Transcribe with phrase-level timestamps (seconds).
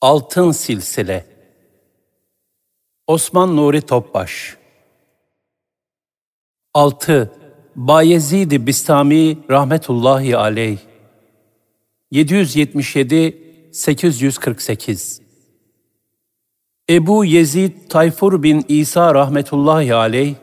[0.00, 1.26] Altın Silsile
[3.06, 4.56] Osman Nuri Topbaş
[6.74, 7.32] 6.
[7.76, 10.78] Bayezid-i Bistami rahmetullahi aleyh
[12.10, 13.42] 777
[13.72, 15.20] 848
[16.90, 20.34] Ebu Yezid Tayfur bin İsa rahmetullahi aleyh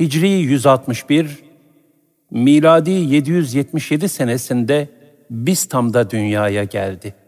[0.00, 1.44] Hicri 161
[2.30, 4.88] miladi 777 senesinde
[5.30, 7.23] Bistam'da dünyaya geldi.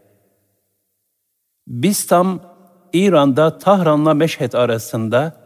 [1.67, 2.39] Bistam,
[2.93, 5.37] İran'da Tahran'la Meşhed arasında,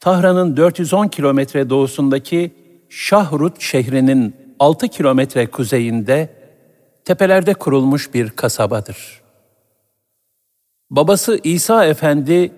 [0.00, 2.54] Tahran'ın 410 kilometre doğusundaki
[2.88, 6.30] Şahrut şehrinin 6 kilometre kuzeyinde,
[7.04, 9.22] tepelerde kurulmuş bir kasabadır.
[10.90, 12.52] Babası İsa Efendi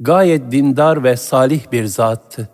[0.00, 2.48] gayet dindar ve salih bir zattı.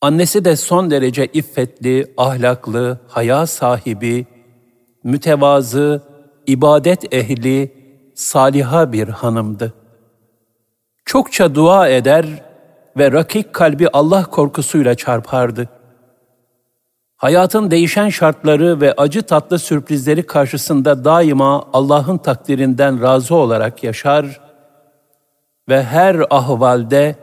[0.00, 4.26] Annesi de son derece iffetli, ahlaklı, haya sahibi,
[5.04, 6.02] mütevazı,
[6.46, 7.75] ibadet ehli,
[8.16, 9.72] saliha bir hanımdı.
[11.04, 12.26] Çokça dua eder
[12.96, 15.68] ve rakik kalbi Allah korkusuyla çarpardı.
[17.16, 24.40] Hayatın değişen şartları ve acı tatlı sürprizleri karşısında daima Allah'ın takdirinden razı olarak yaşar
[25.68, 27.16] ve her ahvalde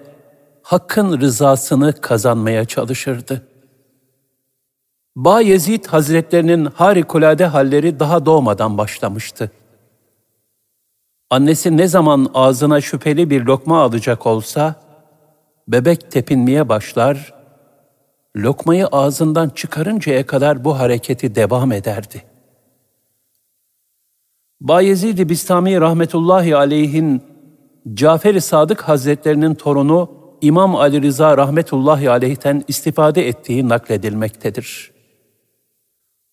[0.64, 3.48] Hakk'ın rızasını kazanmaya çalışırdı.
[5.16, 9.52] Bayezid Hazretlerinin harikulade halleri daha doğmadan başlamıştı.
[11.34, 14.76] Annesi ne zaman ağzına şüpheli bir lokma alacak olsa,
[15.68, 17.34] bebek tepinmeye başlar,
[18.36, 22.24] lokmayı ağzından çıkarıncaya kadar bu hareketi devam ederdi.
[24.62, 27.22] Bayezid-i Bistami rahmetullahi aleyhin
[27.94, 34.92] Cafer-i Sadık Hazretlerinin torunu İmam Ali Rıza rahmetullahi aleyhten istifade ettiği nakledilmektedir.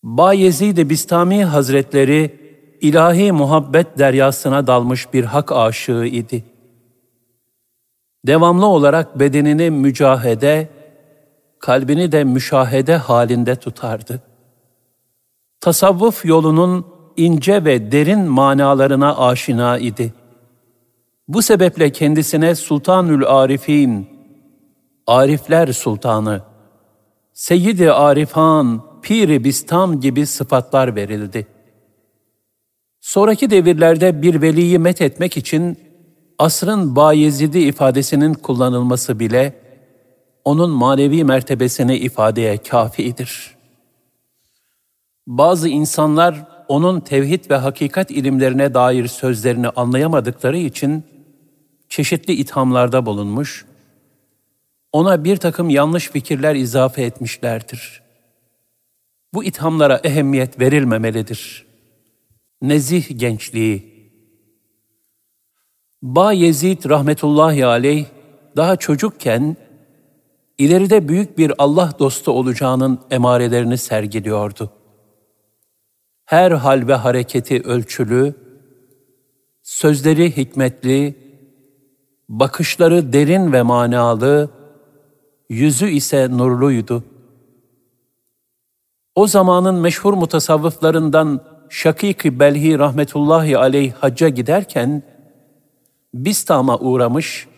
[0.02, 2.39] Bayezid-i Bistami Hazretleri
[2.80, 6.44] ilahi muhabbet deryasına dalmış bir hak aşığı idi.
[8.26, 10.68] Devamlı olarak bedenini mücahede,
[11.58, 14.22] kalbini de müşahede halinde tutardı.
[15.60, 16.86] Tasavvuf yolunun
[17.16, 20.14] ince ve derin manalarına aşina idi.
[21.28, 24.08] Bu sebeple kendisine Sultanül Arifin,
[25.06, 26.42] Arifler Sultanı,
[27.32, 31.46] Seyyid-i Arifan, Pir-i Bistam gibi sıfatlar verildi.
[33.00, 35.78] Sonraki devirlerde bir veliyi met etmek için
[36.38, 39.55] asrın Bayezidi ifadesinin kullanılması bile
[40.44, 43.56] onun manevi mertebesini ifadeye kafidir.
[45.27, 51.05] Bazı insanlar onun tevhid ve hakikat ilimlerine dair sözlerini anlayamadıkları için
[51.88, 53.67] çeşitli ithamlarda bulunmuş,
[54.93, 58.03] ona bir takım yanlış fikirler izafe etmişlerdir.
[59.34, 61.69] Bu ithamlara ehemmiyet verilmemelidir.
[62.62, 63.91] Nezih gençliği
[66.03, 68.06] Ba Yezid rahmetullahi aleyh
[68.56, 69.56] daha çocukken
[70.59, 74.70] ileride büyük bir Allah dostu olacağının emarelerini sergiliyordu.
[76.25, 78.34] Her hal ve hareketi ölçülü,
[79.62, 81.15] sözleri hikmetli,
[82.28, 84.50] bakışları derin ve manalı,
[85.49, 87.04] yüzü ise nurluydu.
[89.15, 95.03] O zamanın meşhur mutasavvıflarından Şakik-i Belhi rahmetullahi aleyh hacca giderken,
[96.14, 97.48] Bistam'a uğramış,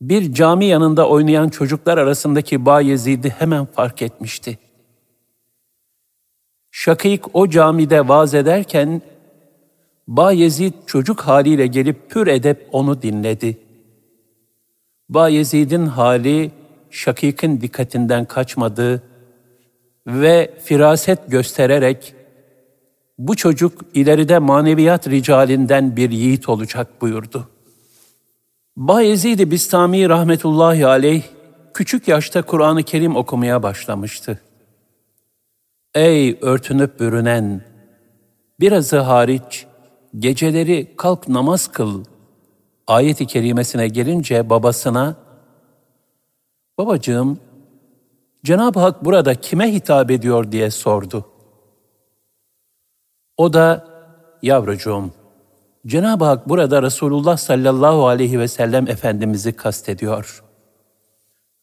[0.00, 4.58] bir cami yanında oynayan çocuklar arasındaki Bayezid'i hemen fark etmişti.
[6.70, 9.02] Şakik o camide vaaz ederken,
[10.08, 13.58] Bayezid çocuk haliyle gelip pür edep onu dinledi.
[15.08, 16.50] Bayezid'in hali
[16.90, 19.02] Şakik'in dikkatinden kaçmadı
[20.06, 22.19] ve firaset göstererek
[23.20, 27.48] bu çocuk ileride maneviyat ricalinden bir yiğit olacak buyurdu.
[28.76, 31.22] Bayezid-i Bistami rahmetullahi aleyh
[31.74, 34.40] küçük yaşta Kur'an-ı Kerim okumaya başlamıştı.
[35.94, 37.62] Ey örtünüp bürünen,
[38.60, 39.66] birazı hariç
[40.18, 42.04] geceleri kalk namaz kıl
[42.86, 45.16] ayet-i kerimesine gelince babasına,
[46.78, 47.38] babacığım,
[48.44, 51.29] Cenab-ı Hak burada kime hitap ediyor diye sordu.
[53.40, 53.84] O da,
[54.42, 55.10] yavrucuğum,
[55.86, 60.44] Cenab-ı Hak burada Resulullah sallallahu aleyhi ve sellem Efendimiz'i kastediyor.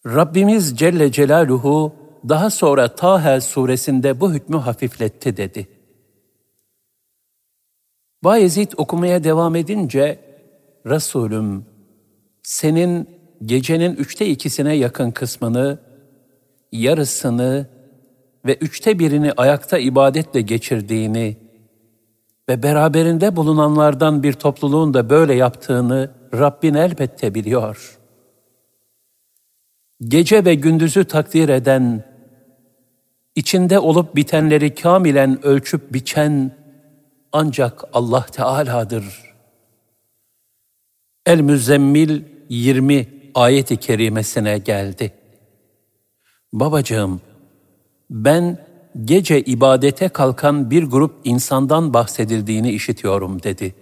[0.06, 1.96] Rabbimiz Celle Celaluhu
[2.30, 5.68] daha sonra Taha suresinde bu hükmü hafifletti dedi.
[8.24, 10.20] Bayezid okumaya devam edince,
[10.86, 11.66] Resulüm,
[12.44, 13.10] senin
[13.46, 15.80] gecenin üçte ikisine yakın kısmını,
[16.72, 17.68] yarısını
[18.46, 21.47] ve üçte birini ayakta ibadetle geçirdiğini,
[22.50, 28.00] ve beraberinde bulunanlardan bir topluluğun da böyle yaptığını Rabbin elbette biliyor.
[30.02, 32.04] Gece ve gündüzü takdir eden,
[33.36, 36.52] içinde olup bitenleri kamilen ölçüp biçen
[37.32, 39.34] ancak Allah Teala'dır.
[41.26, 45.14] El-Müzzemmil 20 ayeti kerimesine geldi.
[46.54, 47.22] Babacığım,
[48.10, 48.67] ben
[49.06, 53.76] gece ibadete kalkan bir grup insandan bahsedildiğini işitiyorum dedi.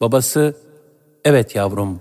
[0.00, 0.56] Babası,
[1.24, 2.00] evet yavrum,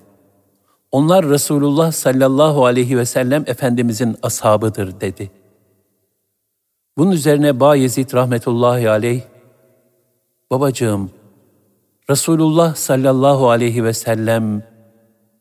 [0.92, 5.32] onlar Resulullah sallallahu aleyhi ve sellem Efendimizin ashabıdır dedi.
[6.98, 9.22] Bunun üzerine Bayezid rahmetullahi aleyh,
[10.52, 11.12] babacığım,
[12.10, 14.64] Resulullah sallallahu aleyhi ve sellem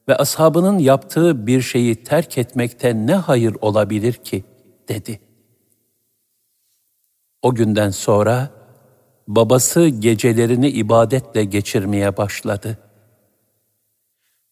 [0.09, 4.45] ve ashabının yaptığı bir şeyi terk etmekte ne hayır olabilir ki,
[4.89, 5.21] dedi.
[7.43, 8.51] O günden sonra
[9.29, 12.79] babası gecelerini ibadetle geçirmeye başladı.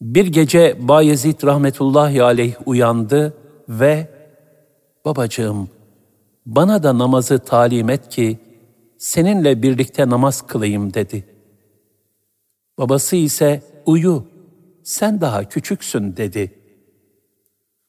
[0.00, 3.34] Bir gece Bayezid rahmetullahi aleyh uyandı
[3.68, 4.08] ve
[5.04, 5.68] babacığım
[6.46, 8.38] bana da namazı talim et ki
[8.98, 11.24] seninle birlikte namaz kılayım dedi.
[12.78, 14.24] Babası ise uyu
[14.82, 16.58] sen daha küçüksün dedi.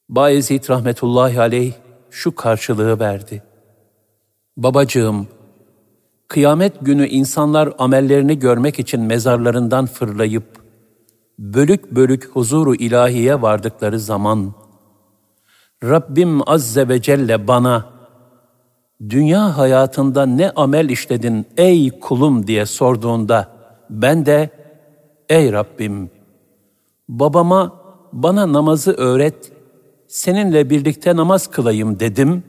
[0.09, 1.74] Bayezid rahmetullahi aleyh
[2.09, 3.50] şu karşılığı verdi.
[4.57, 5.27] Babacığım,
[6.27, 10.44] kıyamet günü insanlar amellerini görmek için mezarlarından fırlayıp,
[11.39, 14.53] bölük bölük huzuru ilahiye vardıkları zaman,
[15.83, 17.89] Rabbim Azze ve Celle bana,
[19.09, 23.51] dünya hayatında ne amel işledin ey kulum diye sorduğunda,
[23.89, 24.50] ben de,
[25.30, 26.09] ey Rabbim,
[27.09, 27.81] babama
[28.13, 29.51] bana namazı öğret,
[30.07, 32.44] seninle birlikte namaz kılayım dedim.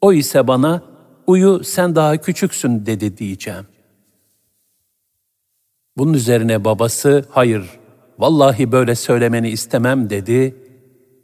[0.00, 0.87] O ise bana,
[1.28, 3.66] uyu sen daha küçüksün dedi diyeceğim.
[5.96, 7.70] Bunun üzerine babası, hayır,
[8.18, 10.56] vallahi böyle söylemeni istemem dedi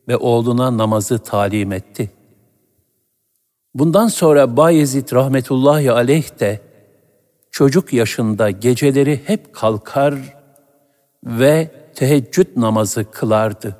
[0.08, 2.10] ve oğluna namazı talim etti.
[3.74, 6.60] Bundan sonra Bayezid rahmetullahi aleyh de
[7.50, 10.14] çocuk yaşında geceleri hep kalkar
[11.24, 13.76] ve teheccüd namazı kılardı.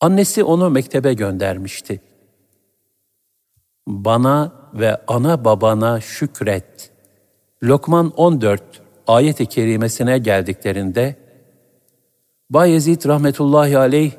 [0.00, 2.00] Annesi onu mektebe göndermişti.
[3.86, 6.90] Bana ve ana babana şükret.
[7.62, 8.62] Lokman 14
[9.06, 11.16] ayet-i kerimesine geldiklerinde
[12.50, 14.12] Bayezid rahmetullahi aleyh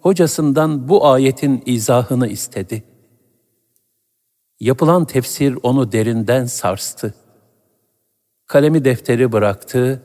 [0.00, 2.82] hocasından bu ayetin izahını istedi.
[4.60, 7.14] Yapılan tefsir onu derinden sarstı.
[8.46, 10.02] Kalemi defteri bıraktı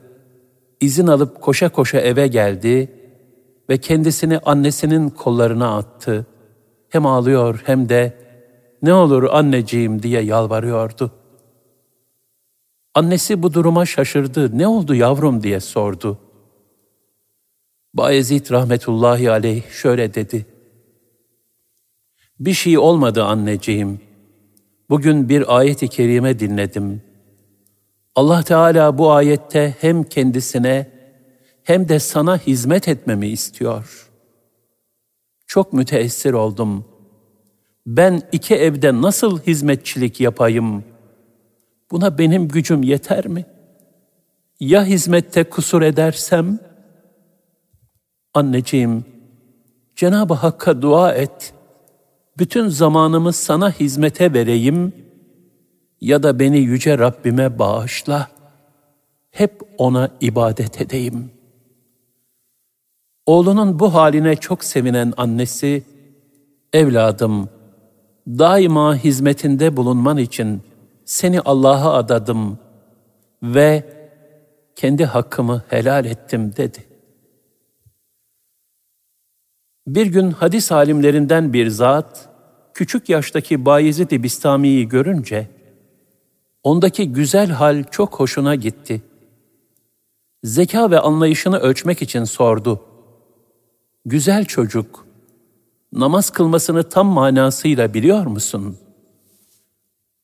[0.80, 2.92] izin alıp koşa koşa eve geldi
[3.68, 6.26] ve kendisini annesinin kollarına attı.
[6.88, 8.23] Hem ağlıyor hem de
[8.84, 11.10] ne olur anneciğim diye yalvarıyordu.
[12.94, 14.58] Annesi bu duruma şaşırdı.
[14.58, 16.18] Ne oldu yavrum diye sordu.
[17.94, 20.46] Bayezid rahmetullahi aleyh şöyle dedi.
[22.40, 24.00] Bir şey olmadı anneciğim.
[24.90, 27.14] Bugün bir ayet-i kerime dinledim.''
[28.14, 30.90] Allah Teala bu ayette hem kendisine
[31.62, 34.10] hem de sana hizmet etmemi istiyor.
[35.46, 36.84] Çok müteessir oldum.
[37.86, 40.84] Ben iki evde nasıl hizmetçilik yapayım?
[41.90, 43.46] Buna benim gücüm yeter mi?
[44.60, 46.58] Ya hizmette kusur edersem?
[48.34, 49.04] Anneciğim,
[49.96, 51.54] Cenab-ı Hakk'a dua et.
[52.38, 55.04] Bütün zamanımı sana hizmete vereyim.''
[56.04, 58.28] ya da beni yüce Rabbime bağışla,
[59.30, 61.30] hep ona ibadet edeyim.
[63.26, 65.82] Oğlunun bu haline çok sevinen annesi,
[66.72, 67.48] evladım,
[68.26, 70.62] daima hizmetinde bulunman için
[71.04, 72.58] seni Allah'a adadım
[73.42, 73.84] ve
[74.76, 76.84] kendi hakkımı helal ettim dedi.
[79.86, 82.28] Bir gün hadis alimlerinden bir zat,
[82.74, 85.48] küçük yaştaki Bayezid-i Bistami'yi görünce,
[86.64, 89.02] Ondaki güzel hal çok hoşuna gitti.
[90.44, 92.80] Zeka ve anlayışını ölçmek için sordu.
[94.04, 95.06] Güzel çocuk,
[95.94, 98.76] namaz kılmasını tam manasıyla biliyor musun?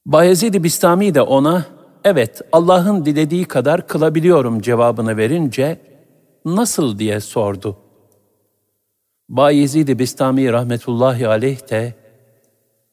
[0.06, 1.64] Bayezid-i Bistami de ona,
[2.04, 5.80] evet Allah'ın dilediği kadar kılabiliyorum cevabını verince,
[6.44, 7.76] nasıl diye sordu.
[9.28, 11.94] Bayezid-i Bistami rahmetullahi aleyh de,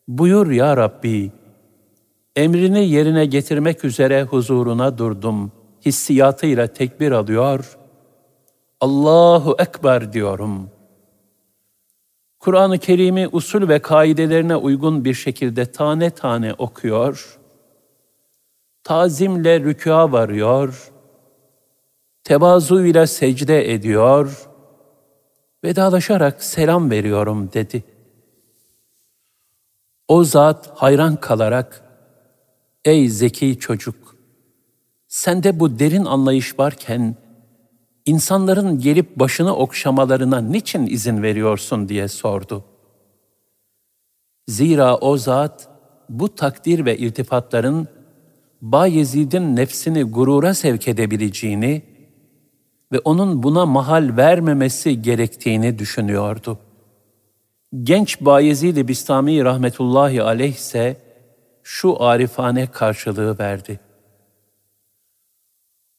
[0.07, 1.31] buyur ya Rabbi,
[2.35, 5.51] emrini yerine getirmek üzere huzuruna durdum.
[5.85, 7.77] Hissiyatıyla tekbir alıyor.
[8.81, 10.69] Allahu Ekber diyorum.
[12.47, 17.39] Kur'an-ı Kerim'i usul ve kaidelerine uygun bir şekilde tane tane okuyor.
[18.83, 20.91] tazimle rükûa varıyor,
[22.23, 24.49] tevazu ile secde ediyor,
[25.63, 27.83] vedalaşarak selam veriyorum dedi.
[30.07, 31.83] O zat hayran kalarak,
[32.85, 34.15] ey zeki çocuk,
[35.07, 37.15] sende bu derin anlayış varken,
[38.07, 42.63] insanların gelip başını okşamalarına niçin izin veriyorsun diye sordu.
[44.47, 45.69] Zira o zat,
[46.09, 47.87] bu takdir ve irtifatların
[48.61, 51.81] Bayezid'in nefsini gurura sevk edebileceğini
[52.91, 56.59] ve onun buna mahal vermemesi gerektiğini düşünüyordu.
[57.83, 60.97] Genç Bayezid-i Bistami rahmetullahi aleyh ise
[61.63, 63.79] şu arifane karşılığı verdi.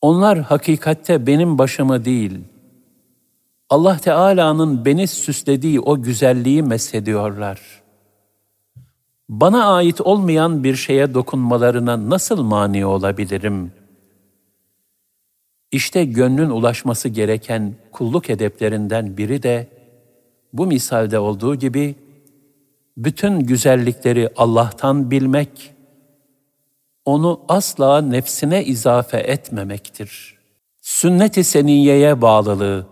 [0.00, 2.38] Onlar hakikatte benim başımı değil,
[3.70, 7.60] Allah Teala'nın beni süslediği o güzelliği meshediyorlar.
[9.28, 13.72] Bana ait olmayan bir şeye dokunmalarına nasıl mani olabilirim?
[15.72, 19.68] İşte gönlün ulaşması gereken kulluk edeplerinden biri de
[20.52, 21.94] bu misalde olduğu gibi
[22.96, 25.74] bütün güzellikleri Allah'tan bilmek,
[27.08, 30.38] onu asla nefsine izafe etmemektir.
[30.80, 32.86] Sünnet-i seniyeye bağlılığı,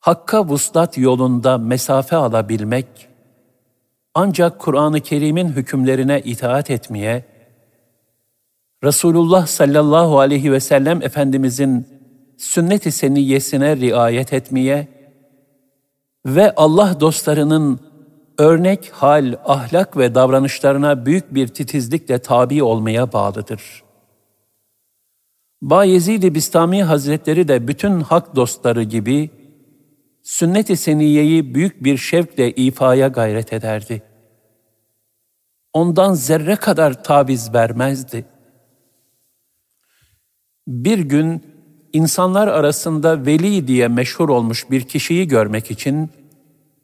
[0.00, 2.86] Hakka vuslat yolunda mesafe alabilmek,
[4.14, 7.24] ancak Kur'an-ı Kerim'in hükümlerine itaat etmeye,
[8.84, 11.86] Resulullah sallallahu aleyhi ve sellem Efendimizin
[12.38, 14.88] sünnet-i seniyyesine riayet etmeye
[16.26, 17.80] ve Allah dostlarının
[18.40, 23.82] örnek hal, ahlak ve davranışlarına büyük bir titizlikle tabi olmaya bağlıdır.
[25.62, 29.30] Bayezid-i Bistami Hazretleri de bütün hak dostları gibi
[30.22, 34.02] sünnet-i seniyeyi büyük bir şevkle ifaya gayret ederdi.
[35.72, 38.24] Ondan zerre kadar taviz vermezdi.
[40.68, 41.44] Bir gün
[41.92, 46.10] insanlar arasında veli diye meşhur olmuş bir kişiyi görmek için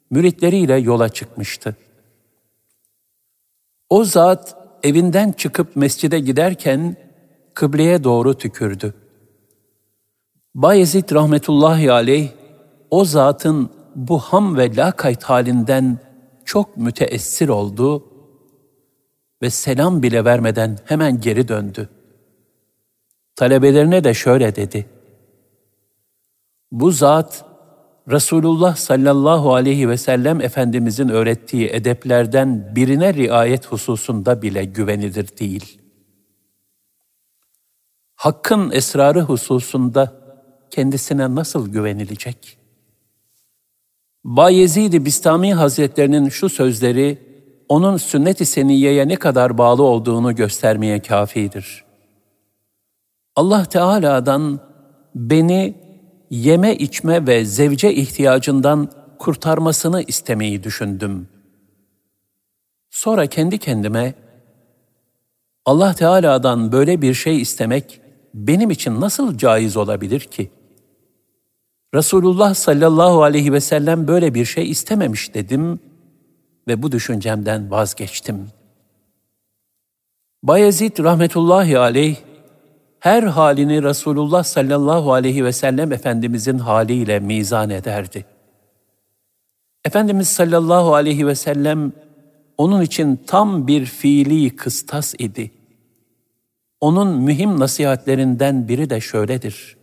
[0.09, 1.75] müritleriyle yola çıkmıştı.
[3.89, 6.95] O zat evinden çıkıp mescide giderken
[7.53, 8.93] kıbleye doğru tükürdü.
[10.55, 12.29] Bayezid rahmetullahi aleyh
[12.91, 15.99] o zatın bu ham ve lakayt halinden
[16.45, 18.03] çok müteessir oldu
[19.41, 21.89] ve selam bile vermeden hemen geri döndü.
[23.35, 24.85] Talebelerine de şöyle dedi.
[26.71, 27.45] Bu zat
[28.11, 35.81] Resulullah sallallahu aleyhi ve sellem Efendimizin öğrettiği edeplerden birine riayet hususunda bile güvenilir değil.
[38.15, 40.13] Hakkın esrarı hususunda
[40.71, 42.57] kendisine nasıl güvenilecek?
[44.23, 47.27] Bayezid-i Bistami Hazretlerinin şu sözleri,
[47.69, 51.85] onun sünnet-i seniyeye ne kadar bağlı olduğunu göstermeye kafidir.
[53.35, 54.59] Allah Teala'dan
[55.15, 55.86] beni
[56.29, 61.27] yeme içme ve zevce ihtiyacından kurtarmasını istemeyi düşündüm.
[62.89, 64.13] Sonra kendi kendime
[65.65, 68.01] Allah Teala'dan böyle bir şey istemek
[68.33, 70.51] benim için nasıl caiz olabilir ki?
[71.93, 75.79] Resulullah sallallahu aleyhi ve sellem böyle bir şey istememiş dedim
[76.67, 78.47] ve bu düşüncemden vazgeçtim.
[80.43, 82.15] Bayezid rahmetullahi aleyh
[82.99, 88.25] her halini Resulullah sallallahu aleyhi ve sellem Efendimizin haliyle mizan ederdi.
[89.85, 91.93] Efendimiz sallallahu aleyhi ve sellem
[92.57, 95.51] onun için tam bir fiili kıstas idi.
[96.81, 99.77] Onun mühim nasihatlerinden biri de şöyledir.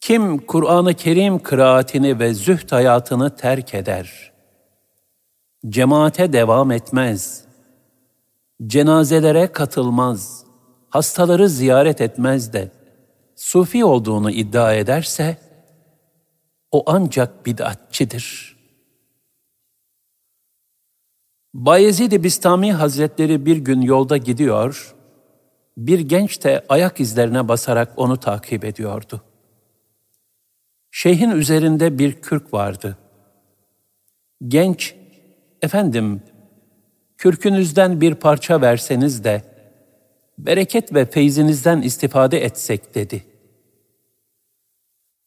[0.00, 4.32] Kim Kur'an-ı Kerim kıraatini ve zühd hayatını terk eder,
[5.68, 7.44] cemaate devam etmez,
[8.66, 10.44] cenazelere katılmaz,
[10.90, 12.70] hastaları ziyaret etmez de
[13.36, 15.36] sufi olduğunu iddia ederse
[16.70, 18.56] o ancak bid'atçidir.
[21.54, 24.94] Bayezid-i Bistami Hazretleri bir gün yolda gidiyor,
[25.76, 29.22] bir genç de ayak izlerine basarak onu takip ediyordu.
[30.90, 32.98] Şeyhin üzerinde bir kürk vardı.
[34.48, 34.94] Genç,
[35.62, 36.22] efendim,
[37.16, 39.49] kürkünüzden bir parça verseniz de
[40.46, 43.24] bereket ve feyzinizden istifade etsek dedi.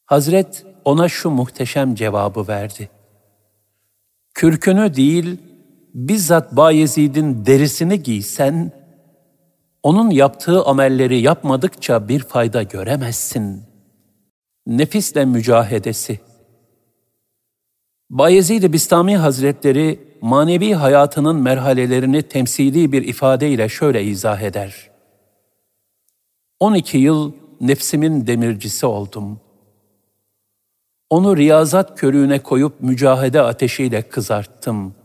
[0.05, 2.89] Hazret ona şu muhteşem cevabı verdi.
[4.33, 5.37] Kürkünü değil,
[5.93, 8.71] bizzat Bayezid'in derisini giysen,
[9.83, 13.63] onun yaptığı amelleri yapmadıkça bir fayda göremezsin.
[14.67, 16.19] Nefisle mücahedesi
[18.09, 24.92] Bayezid-i Bistami Hazretleri manevi hayatının merhalelerini temsili bir ifadeyle şöyle izah eder.
[26.63, 29.39] 12 yıl nefsimin demircisi oldum.
[31.09, 34.95] Onu riyazat körüğüne koyup mücahede ateşiyle kızarttım.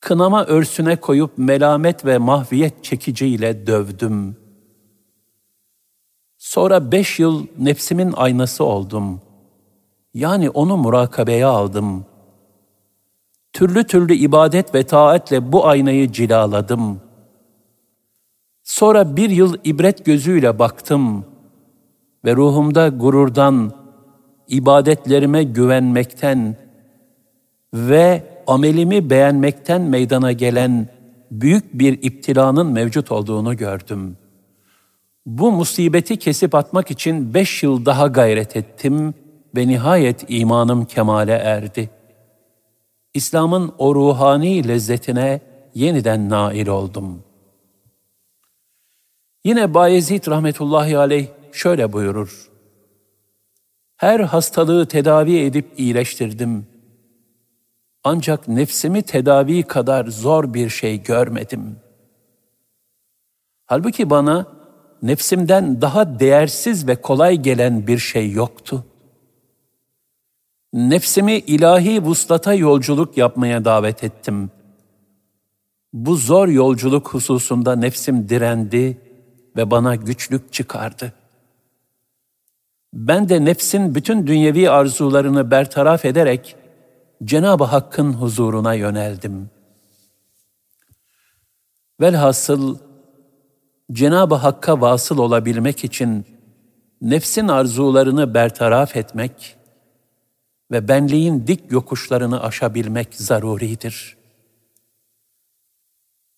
[0.00, 4.36] Kınama örsüne koyup melamet ve mahviyet çekiciyle dövdüm.
[6.38, 9.20] Sonra beş yıl nefsimin aynası oldum.
[10.14, 12.06] Yani onu murakabeye aldım.
[13.52, 17.05] Türlü türlü ibadet ve taatle bu aynayı cilaladım.''
[18.66, 21.24] Sonra bir yıl ibret gözüyle baktım
[22.24, 23.72] ve ruhumda gururdan,
[24.48, 26.56] ibadetlerime güvenmekten
[27.74, 30.88] ve amelimi beğenmekten meydana gelen
[31.30, 34.16] büyük bir iptilanın mevcut olduğunu gördüm.
[35.26, 39.14] Bu musibeti kesip atmak için beş yıl daha gayret ettim
[39.56, 41.90] ve nihayet imanım kemale erdi.
[43.14, 45.40] İslam'ın o ruhani lezzetine
[45.74, 47.25] yeniden nail oldum.''
[49.46, 52.50] Yine Bayezid rahmetullahi aleyh şöyle buyurur.
[53.96, 56.66] Her hastalığı tedavi edip iyileştirdim.
[58.04, 61.76] Ancak nefsimi tedavi kadar zor bir şey görmedim.
[63.66, 64.46] Halbuki bana
[65.02, 68.84] nefsimden daha değersiz ve kolay gelen bir şey yoktu.
[70.72, 74.50] Nefsimi ilahi vuslata yolculuk yapmaya davet ettim.
[75.92, 79.05] Bu zor yolculuk hususunda nefsim direndi
[79.56, 81.12] ve bana güçlük çıkardı.
[82.94, 86.56] Ben de nefsin bütün dünyevi arzularını bertaraf ederek
[87.24, 89.50] Cenab-ı Hakk'ın huzuruna yöneldim.
[92.00, 92.78] Velhasıl
[93.92, 96.26] Cenab-ı Hakk'a vasıl olabilmek için
[97.02, 99.56] nefsin arzularını bertaraf etmek
[100.70, 104.16] ve benliğin dik yokuşlarını aşabilmek zaruridir.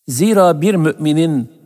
[0.09, 1.58] Zira bir müminin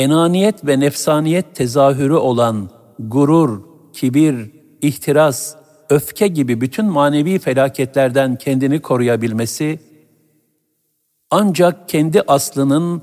[0.00, 4.50] enaniyet ve nefsaniyet tezahürü olan gurur, kibir,
[4.82, 5.54] ihtiras,
[5.90, 9.80] öfke gibi bütün manevi felaketlerden kendini koruyabilmesi,
[11.30, 13.02] ancak kendi aslının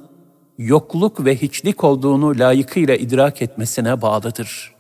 [0.58, 4.76] yokluk ve hiçlik olduğunu layıkıyla idrak etmesine bağlıdır.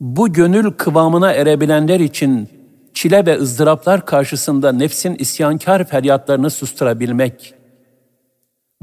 [0.00, 2.48] Bu gönül kıvamına erebilenler için
[2.94, 7.54] çile ve ızdıraplar karşısında nefsin isyankar feryatlarını susturabilmek,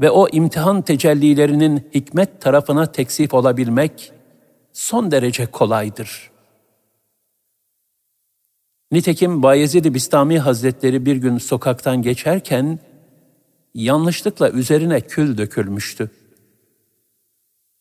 [0.00, 4.12] ve o imtihan tecellilerinin hikmet tarafına teksif olabilmek
[4.72, 6.30] son derece kolaydır.
[8.92, 12.78] Nitekim Bayezid-i Bistami Hazretleri bir gün sokaktan geçerken
[13.74, 16.10] yanlışlıkla üzerine kül dökülmüştü.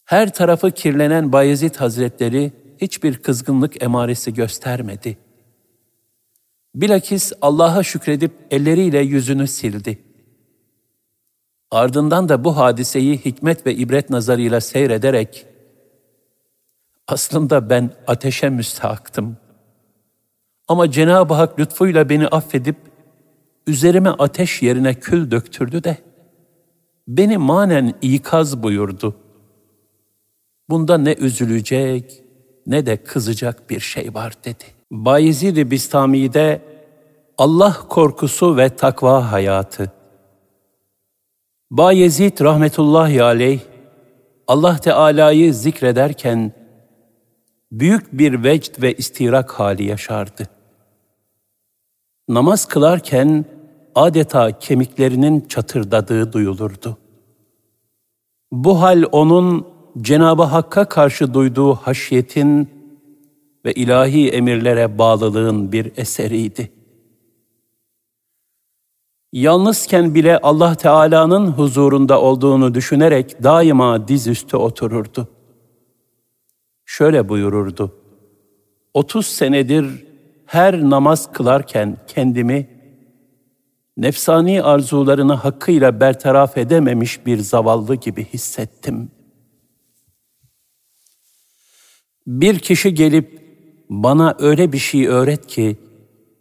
[0.06, 5.17] Her tarafı kirlenen Bayezid Hazretleri hiçbir kızgınlık emaresi göstermedi.
[6.76, 10.12] Bilakis Allah'a şükredip elleriyle yüzünü sildi.''
[11.73, 15.45] Ardından da bu hadiseyi hikmet ve ibret nazarıyla seyrederek,
[17.07, 19.38] aslında ben ateşe müstahaktım.
[20.67, 22.75] Ama Cenab-ı Hak lütfuyla beni affedip,
[23.67, 25.97] üzerime ateş yerine kül döktürdü de,
[27.07, 29.15] beni manen ikaz buyurdu.
[30.69, 32.23] Bunda ne üzülecek
[32.67, 34.63] ne de kızacak bir şey var dedi.
[34.91, 36.62] Bayezid-i Bistami'de
[37.38, 40.02] Allah korkusu ve takva hayatı
[41.77, 43.59] Bayezid rahmetullahi aleyh
[44.47, 46.51] Allah Teala'yı zikrederken
[47.71, 50.47] büyük bir vecd ve istirak hali yaşardı.
[52.29, 53.45] Namaz kılarken
[53.95, 56.97] adeta kemiklerinin çatırdadığı duyulurdu.
[58.51, 59.67] Bu hal onun
[60.01, 62.69] Cenab-ı Hakk'a karşı duyduğu haşyetin
[63.65, 66.83] ve ilahi emirlere bağlılığın bir eseriydi.''
[69.34, 75.28] Yalnızken bile Allah Teala'nın huzurunda olduğunu düşünerek daima dizüstü otururdu.
[76.86, 77.96] Şöyle buyururdu.
[78.93, 80.06] 30 senedir
[80.46, 82.69] her namaz kılarken kendimi
[83.98, 89.12] nefsani arzularını hakkıyla bertaraf edememiş bir zavallı gibi hissettim.
[92.28, 93.43] Bir kişi gelip
[93.89, 95.78] bana öyle bir şey öğret ki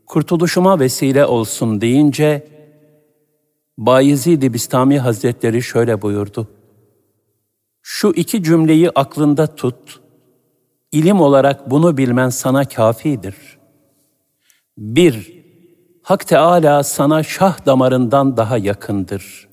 [0.07, 2.52] kurtuluşuma vesile olsun deyince
[3.79, 6.49] Bayezid-i Bistami Hazretleri şöyle buyurdu.
[7.83, 10.01] Şu iki cümleyi aklında tut,
[10.93, 13.37] ilim olarak bunu bilmen sana kafidir.
[14.79, 15.43] Bir,
[16.03, 19.49] Hak Teala sana şah damarından daha yakındır.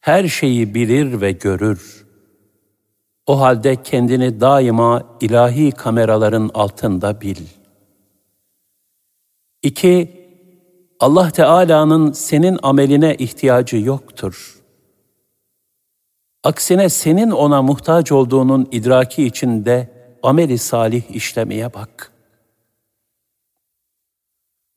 [0.00, 2.06] Her şeyi bilir ve görür.
[3.26, 7.36] O halde kendini daima ilahi kameraların altında bil.
[9.62, 10.23] İki,
[11.04, 14.62] Allah Teala'nın senin ameline ihtiyacı yoktur.
[16.44, 19.90] Aksine senin ona muhtaç olduğunun idraki içinde
[20.22, 22.12] ameli salih işlemeye bak.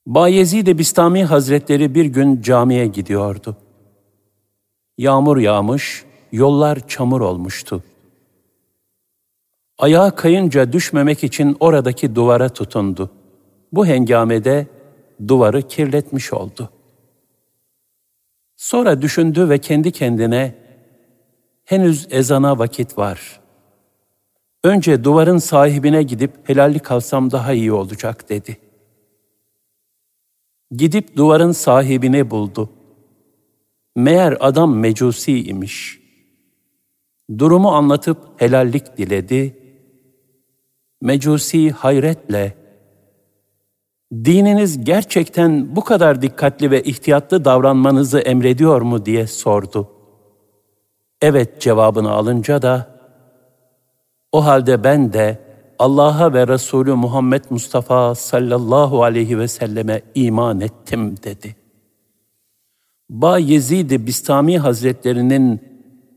[0.06, 3.58] Bayezid-i Bistami Hazretleri bir gün camiye gidiyordu.
[4.98, 7.84] Yağmur yağmış, yollar çamur olmuştu.
[9.78, 13.10] Ayağa kayınca düşmemek için oradaki duvara tutundu.
[13.74, 14.77] Bu hengamede
[15.28, 16.70] duvarı kirletmiş oldu.
[18.56, 20.56] Sonra düşündü ve kendi kendine
[21.66, 23.40] henüz ezana vakit var.
[24.64, 28.58] Önce duvarın sahibine gidip helallik alsam daha iyi olacak dedi.
[30.72, 32.70] Gidip duvarın sahibini buldu.
[33.96, 36.00] Meğer adam mecusi imiş.
[37.38, 39.58] Durumu anlatıp helallik diledi.
[41.02, 42.58] Mecusi hayretle,
[44.12, 49.88] dininiz gerçekten bu kadar dikkatli ve ihtiyatlı davranmanızı emrediyor mu diye sordu.
[51.22, 52.98] Evet cevabını alınca da,
[54.32, 55.48] o halde ben de
[55.80, 61.56] Allah'a ve Resulü Muhammed Mustafa sallallahu aleyhi ve selleme iman ettim dedi.
[63.10, 65.62] Ba Yezid-i Bistami Hazretlerinin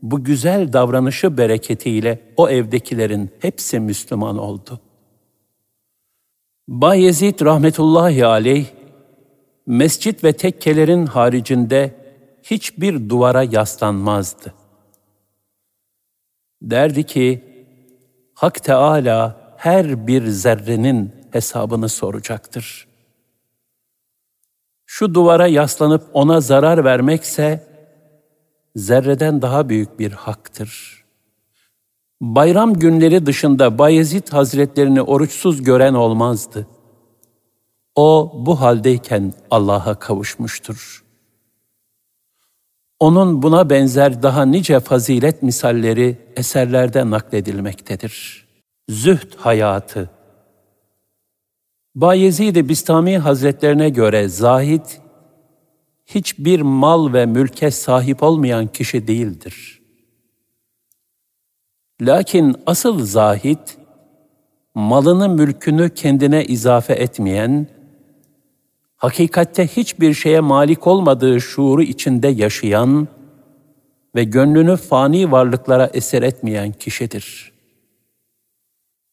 [0.01, 4.79] bu güzel davranışı bereketiyle o evdekilerin hepsi Müslüman oldu.
[6.67, 8.65] Bayezid rahmetullahi aleyh,
[9.65, 11.95] mescit ve tekkelerin haricinde
[12.43, 14.53] hiçbir duvara yaslanmazdı.
[16.61, 17.51] Derdi ki,
[18.33, 22.87] Hak Teala her bir zerrenin hesabını soracaktır.
[24.85, 27.67] Şu duvara yaslanıp ona zarar vermekse,
[28.75, 31.00] zerreden daha büyük bir haktır.
[32.21, 36.67] Bayram günleri dışında Bayezid Hazretlerini oruçsuz gören olmazdı.
[37.95, 41.03] O bu haldeyken Allah'a kavuşmuştur.
[42.99, 48.45] Onun buna benzer daha nice fazilet misalleri eserlerde nakledilmektedir.
[48.89, 50.09] Zühd hayatı
[51.95, 54.85] Bayezid-i Bistami Hazretlerine göre zahid,
[56.05, 59.80] hiçbir mal ve mülke sahip olmayan kişi değildir.
[62.01, 63.59] Lakin asıl zahid,
[64.75, 67.67] malını mülkünü kendine izafe etmeyen,
[68.95, 73.07] hakikatte hiçbir şeye malik olmadığı şuuru içinde yaşayan
[74.15, 77.51] ve gönlünü fani varlıklara eser etmeyen kişidir.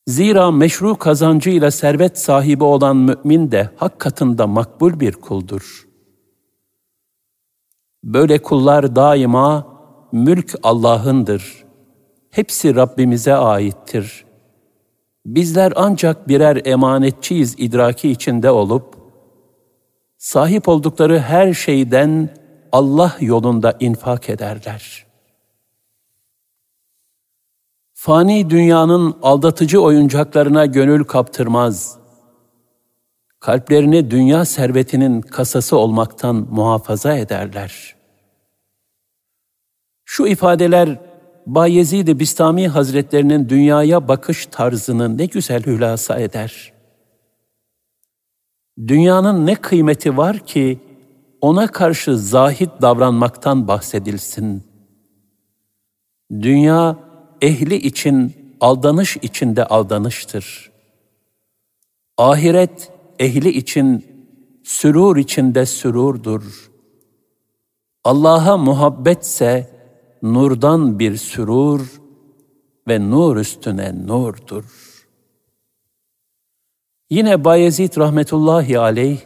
[0.07, 5.89] Zira meşru kazancıyla servet sahibi olan mümin de hak katında makbul bir kuldur.
[8.05, 9.67] Böyle kullar daima
[10.13, 11.68] mülk Allah'ındır.
[12.31, 14.25] Hepsi Rabbimize aittir.
[15.27, 18.95] Bizler ancak birer emanetçiyiz idraki içinde olup,
[20.19, 22.31] sahip oldukları her şeyden
[22.73, 25.07] Allah yolunda infak ederler.
[27.95, 31.99] Fani dünyanın aldatıcı oyuncaklarına gönül kaptırmaz.
[33.41, 37.97] Kalplerini dünya servetinin kasası olmaktan muhafaza ederler.
[40.05, 41.08] Şu ifadeler
[41.49, 46.73] Bayezid-i Bistami Hazretlerinin dünyaya bakış tarzını ne güzel hülasa eder.
[48.87, 50.79] Dünyanın ne kıymeti var ki
[51.41, 54.63] ona karşı zahit davranmaktan bahsedilsin.
[56.31, 56.97] Dünya
[57.43, 60.71] ehli için aldanış içinde aldanıştır.
[62.19, 64.07] Ahiret ehli için
[64.65, 66.71] sürur içinde sürurdur.
[68.05, 69.78] Allah'a muhabbetse
[70.23, 72.01] nurdan bir sürur
[72.89, 74.65] ve nur üstüne nurdur.
[77.11, 79.19] Yine Bayezid rahmetullahi aleyh,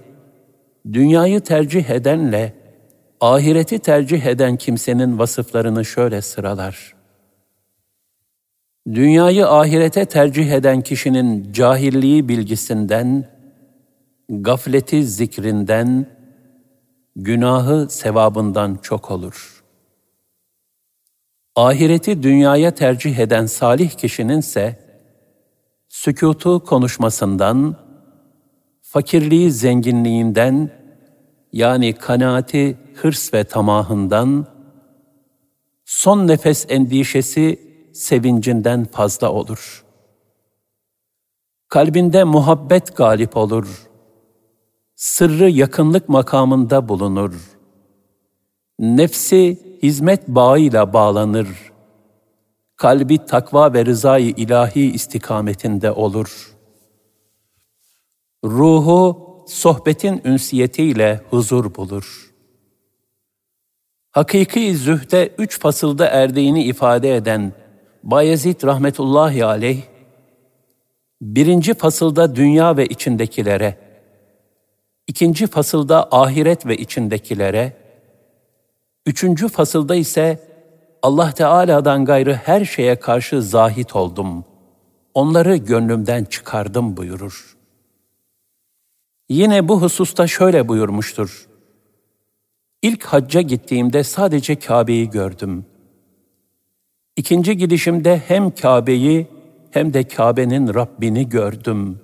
[0.92, 2.54] dünyayı tercih edenle
[3.20, 6.94] ahireti tercih eden kimsenin vasıflarını şöyle sıralar.
[8.86, 13.28] Dünyayı ahirete tercih eden kişinin cahilliği bilgisinden,
[14.28, 16.06] gafleti zikrinden,
[17.16, 19.51] günahı sevabından çok olur.
[21.56, 24.78] Ahireti dünyaya tercih eden salih kişinin ise
[25.88, 27.76] sükutu konuşmasından,
[28.82, 30.70] fakirliği zenginliğinden,
[31.52, 34.46] yani kanaati hırs ve tamahından,
[35.84, 37.60] son nefes endişesi
[37.94, 39.84] sevincinden fazla olur.
[41.68, 43.88] Kalbinde muhabbet galip olur.
[44.94, 47.34] Sırrı yakınlık makamında bulunur.
[48.78, 51.48] Nefsi hizmet bağıyla bağlanır.
[52.76, 56.56] Kalbi takva ve rızayı ilahi istikametinde olur.
[58.44, 62.32] Ruhu sohbetin ünsiyetiyle huzur bulur.
[64.10, 67.52] Hakiki zühde üç fasılda erdiğini ifade eden
[68.02, 69.82] Bayezid rahmetullahi aleyh,
[71.20, 73.78] birinci fasılda dünya ve içindekilere,
[75.06, 77.81] ikinci fasılda ahiret ve içindekilere,
[79.06, 80.52] üçüncü fasılda ise
[81.02, 84.44] Allah Teala'dan gayrı her şeye karşı zahit oldum.
[85.14, 87.56] Onları gönlümden çıkardım buyurur.
[89.28, 91.46] Yine bu hususta şöyle buyurmuştur.
[92.82, 95.66] İlk hacca gittiğimde sadece Kabe'yi gördüm.
[97.16, 99.26] İkinci gidişimde hem Kabe'yi
[99.70, 102.00] hem de Kabe'nin Rabbini gördüm.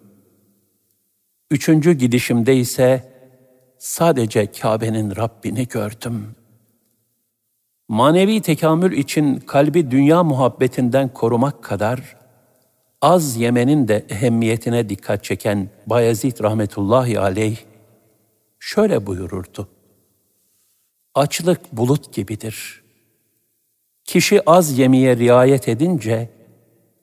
[1.50, 3.12] Üçüncü gidişimde ise
[3.78, 6.37] sadece Kabe'nin Rabbini gördüm.
[7.88, 12.16] Manevi tekamül için kalbi dünya muhabbetinden korumak kadar
[13.00, 17.56] az yemenin de ehemmiyetine dikkat çeken Bayezid rahmetullahi aleyh
[18.58, 19.68] şöyle buyururdu.
[21.14, 22.82] Açlık bulut gibidir.
[24.04, 26.30] Kişi az yemeye riayet edince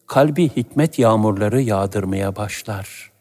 [0.07, 3.11] kalbi hikmet yağmurları yağdırmaya başlar.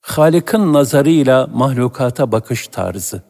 [0.00, 3.29] Halik'in nazarıyla mahlukata bakış tarzı.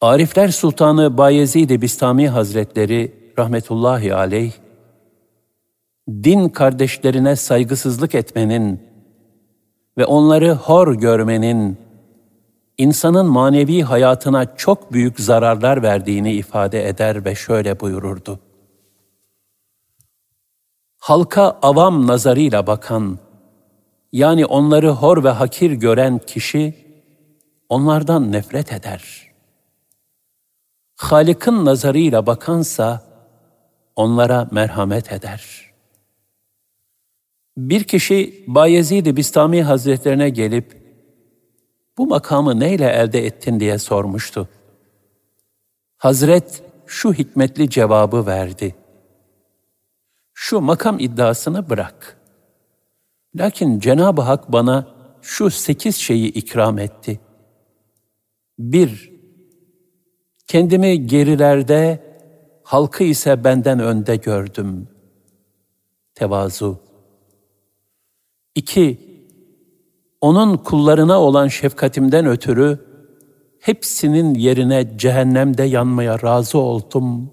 [0.00, 4.52] Arifler Sultanı Bayezid-i Bistami Hazretleri rahmetullahi aleyh,
[6.08, 8.80] din kardeşlerine saygısızlık etmenin
[9.98, 11.78] ve onları hor görmenin
[12.78, 18.40] insanın manevi hayatına çok büyük zararlar verdiğini ifade eder ve şöyle buyururdu.
[20.98, 23.18] Halka avam nazarıyla bakan,
[24.12, 26.74] yani onları hor ve hakir gören kişi,
[27.68, 29.29] onlardan nefret eder.
[31.00, 33.02] Halik'in nazarıyla bakansa,
[33.96, 35.72] onlara merhamet eder.
[37.56, 40.82] Bir kişi Bayezid-i Bistami Hazretlerine gelip,
[41.98, 44.48] bu makamı neyle elde ettin diye sormuştu.
[45.96, 48.74] Hazret şu hikmetli cevabı verdi.
[50.34, 52.16] Şu makam iddiasını bırak.
[53.36, 54.86] Lakin Cenab-ı Hak bana
[55.22, 57.20] şu sekiz şeyi ikram etti.
[58.58, 59.09] Bir,
[60.50, 62.02] kendimi gerilerde,
[62.62, 64.88] halkı ise benden önde gördüm.
[66.14, 66.78] Tevazu.
[68.54, 69.00] İki,
[70.20, 72.78] onun kullarına olan şefkatimden ötürü
[73.60, 77.30] hepsinin yerine cehennemde yanmaya razı oldum.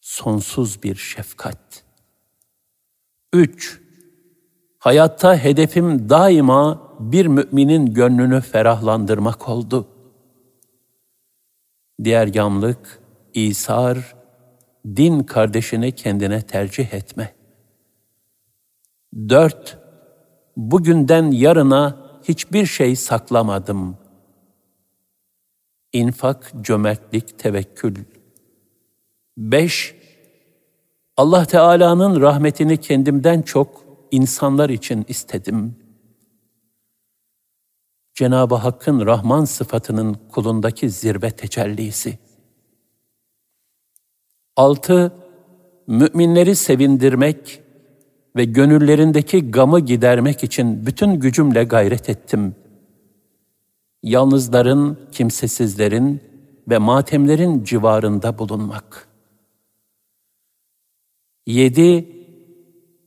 [0.00, 1.84] Sonsuz bir şefkat.
[3.32, 3.80] 3.
[4.78, 9.91] Hayatta hedefim daima bir müminin gönlünü ferahlandırmak oldu.
[12.04, 13.00] Diğer yamlık,
[13.34, 14.14] İsar,
[14.86, 17.34] din kardeşini kendine tercih etme.
[19.28, 19.78] 4
[20.56, 23.96] bugünden yarına hiçbir şey saklamadım.
[25.92, 27.96] İnfak, cömertlik, tevekkül.
[29.36, 29.94] 5.
[31.16, 35.81] Allah Teala'nın rahmetini kendimden çok insanlar için istedim.
[38.14, 42.18] Cenab-ı Hakk'ın Rahman sıfatının kulundaki zirve tecellisi.
[44.56, 45.12] 6.
[45.86, 47.62] Müminleri sevindirmek,
[48.36, 52.54] ve gönüllerindeki gamı gidermek için bütün gücümle gayret ettim.
[54.02, 56.20] Yalnızların, kimsesizlerin
[56.68, 59.08] ve matemlerin civarında bulunmak.
[61.46, 62.22] 7.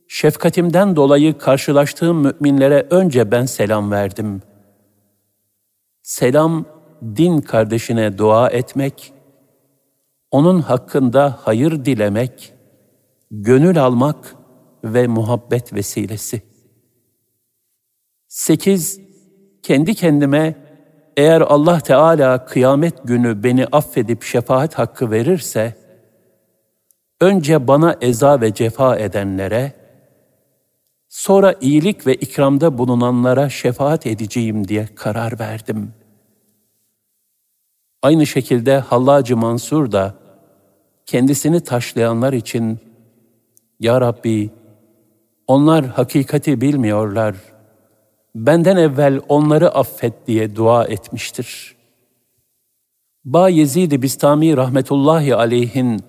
[0.07, 4.41] Şefkatimden dolayı karşılaştığım müminlere önce ben selam verdim.
[6.05, 6.65] Selam,
[7.15, 9.13] din kardeşine dua etmek,
[10.31, 12.53] onun hakkında hayır dilemek,
[13.31, 14.35] gönül almak
[14.83, 16.41] ve muhabbet vesilesi.
[18.27, 19.01] 8.
[19.63, 20.55] Kendi kendime
[21.17, 25.75] eğer Allah Teala kıyamet günü beni affedip şefaat hakkı verirse,
[27.21, 29.73] önce bana eza ve cefa edenlere,
[31.15, 35.93] sonra iyilik ve ikramda bulunanlara şefaat edeceğim diye karar verdim.
[38.01, 40.15] Aynı şekilde Hallacı Mansur da
[41.06, 42.80] kendisini taşlayanlar için
[43.80, 44.49] Ya Rabbi
[45.47, 47.36] onlar hakikati bilmiyorlar.
[48.36, 51.75] Benden evvel onları affet diye dua etmiştir.
[53.25, 56.01] Ba Yezid-i Bistami rahmetullahi aleyhin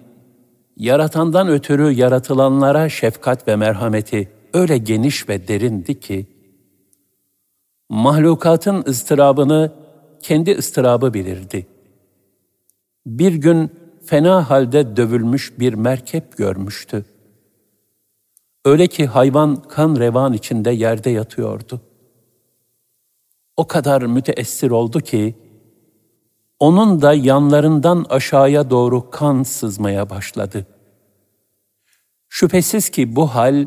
[0.76, 6.26] yaratandan ötürü yaratılanlara şefkat ve merhameti öyle geniş ve derindi ki,
[7.88, 9.72] mahlukatın ıstırabını
[10.22, 11.66] kendi ıstırabı bilirdi.
[13.06, 13.70] Bir gün
[14.04, 17.04] fena halde dövülmüş bir merkep görmüştü.
[18.64, 21.80] Öyle ki hayvan kan revan içinde yerde yatıyordu.
[23.56, 25.34] O kadar müteessir oldu ki,
[26.58, 30.66] Onun da yanlarından aşağıya doğru kan sızmaya başladı.
[32.28, 33.66] Şüphesiz ki bu hal,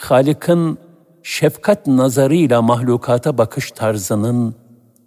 [0.00, 0.78] Halik'in
[1.22, 4.54] şefkat nazarıyla mahlukata bakış tarzının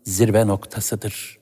[0.03, 1.39] zirve noktasıdır.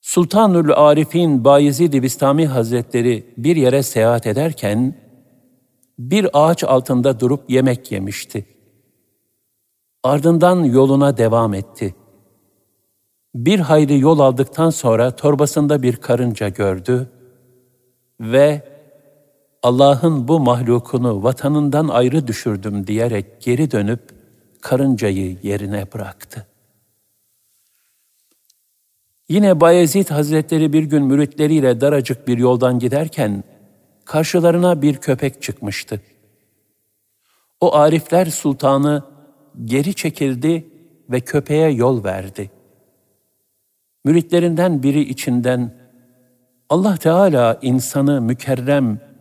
[0.00, 4.94] Sultanül Arif'in Bayezid-i Bistami Hazretleri bir yere seyahat ederken,
[5.98, 8.46] bir ağaç altında durup yemek yemişti.
[10.02, 11.94] Ardından yoluna devam etti.
[13.34, 17.10] Bir hayli yol aldıktan sonra torbasında bir karınca gördü
[18.20, 18.73] ve
[19.64, 24.00] Allah'ın bu mahlukunu vatanından ayrı düşürdüm diyerek geri dönüp
[24.60, 26.46] karıncayı yerine bıraktı.
[29.28, 33.44] Yine Bayezid Hazretleri bir gün müritleriyle daracık bir yoldan giderken
[34.04, 36.00] karşılarına bir köpek çıkmıştı.
[37.60, 39.04] O Arifler Sultanı
[39.64, 40.66] geri çekildi
[41.10, 42.50] ve köpeğe yol verdi.
[44.04, 45.74] Müritlerinden biri içinden
[46.68, 49.13] Allah Teala insanı mükerrem,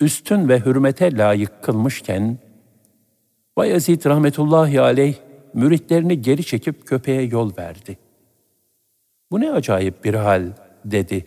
[0.00, 2.38] üstün ve hürmete layık kılmışken,
[3.56, 5.14] Bayezid rahmetullahi aleyh
[5.54, 7.98] müritlerini geri çekip köpeğe yol verdi.
[9.30, 10.52] Bu ne acayip bir hal
[10.84, 11.26] dedi.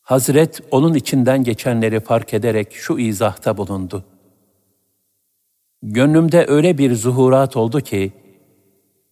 [0.00, 4.04] Hazret onun içinden geçenleri fark ederek şu izahta bulundu.
[5.82, 8.12] Gönlümde öyle bir zuhurat oldu ki,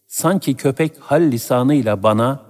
[0.06, 2.42] sanki köpek hal lisanıyla bana,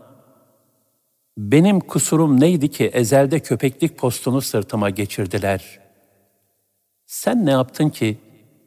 [1.38, 5.80] benim kusurum neydi ki ezelde köpeklik postunu sırtıma geçirdiler?
[7.06, 8.18] Sen ne yaptın ki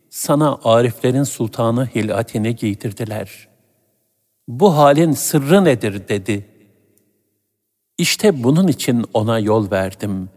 [0.09, 3.47] sana Ariflerin sultanı hilatini giydirdiler?
[4.47, 6.45] Bu halin sırrı nedir dedi.
[7.97, 10.29] İşte bunun için ona yol verdim.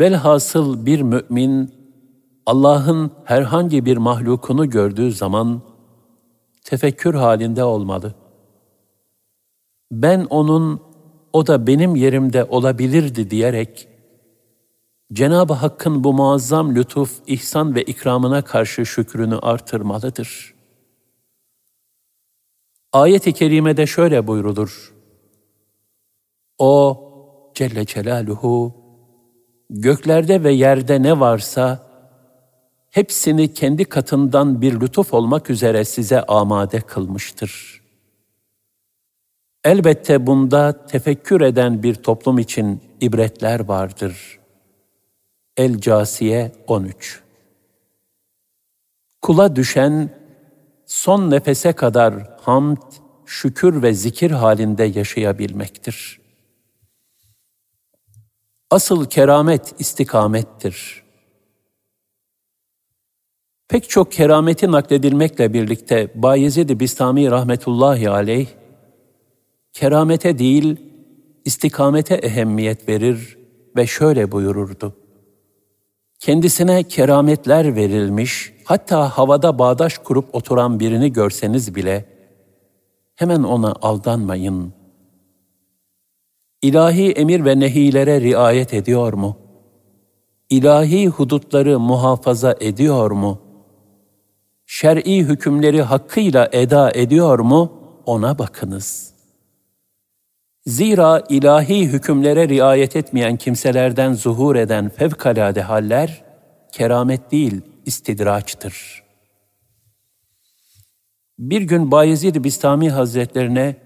[0.00, 1.74] Velhasıl bir mümin
[2.46, 5.62] Allah'ın herhangi bir mahlukunu gördüğü zaman
[6.64, 8.21] tefekkür halinde olmalı.
[9.92, 10.80] Ben onun,
[11.32, 13.88] o da benim yerimde olabilirdi diyerek,
[15.12, 20.54] Cenab-ı Hakk'ın bu muazzam lütuf, ihsan ve ikramına karşı şükrünü artırmalıdır.
[22.92, 24.94] Ayet-i kerimede şöyle buyrulur.
[26.58, 27.00] O
[27.54, 28.74] Celle Celaluhu,
[29.70, 31.86] göklerde ve yerde ne varsa,
[32.90, 37.81] hepsini kendi katından bir lütuf olmak üzere size amade kılmıştır.
[39.64, 44.38] Elbette bunda tefekkür eden bir toplum için ibretler vardır.
[45.56, 47.22] El Casiye 13
[49.22, 50.10] Kula düşen
[50.86, 52.82] son nefese kadar hamd,
[53.26, 56.20] şükür ve zikir halinde yaşayabilmektir.
[58.70, 61.02] Asıl keramet istikamettir.''
[63.72, 68.46] Pek çok kerameti nakledilmekle birlikte Bayezid-i Bistami rahmetullahi aleyh,
[69.72, 70.76] keramete değil,
[71.44, 73.38] istikamete ehemmiyet verir
[73.76, 74.96] ve şöyle buyururdu.
[76.18, 82.04] Kendisine kerametler verilmiş, hatta havada bağdaş kurup oturan birini görseniz bile,
[83.14, 84.72] hemen ona aldanmayın.
[86.62, 89.36] İlahi emir ve nehilere riayet ediyor mu?
[90.50, 93.52] İlahi hudutları muhafaza ediyor mu?''
[94.72, 97.72] şer'i hükümleri hakkıyla eda ediyor mu
[98.06, 99.11] ona bakınız.
[100.66, 106.24] Zira ilahi hükümlere riayet etmeyen kimselerden zuhur eden fevkalade haller
[106.72, 109.02] keramet değil istidraçtır.
[111.38, 113.76] Bir gün Bayezid Bistami Hazretlerine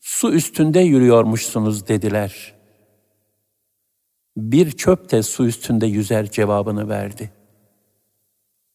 [0.00, 2.54] su üstünde yürüyormuşsunuz dediler.
[4.36, 7.30] Bir çöp de su üstünde yüzer cevabını verdi.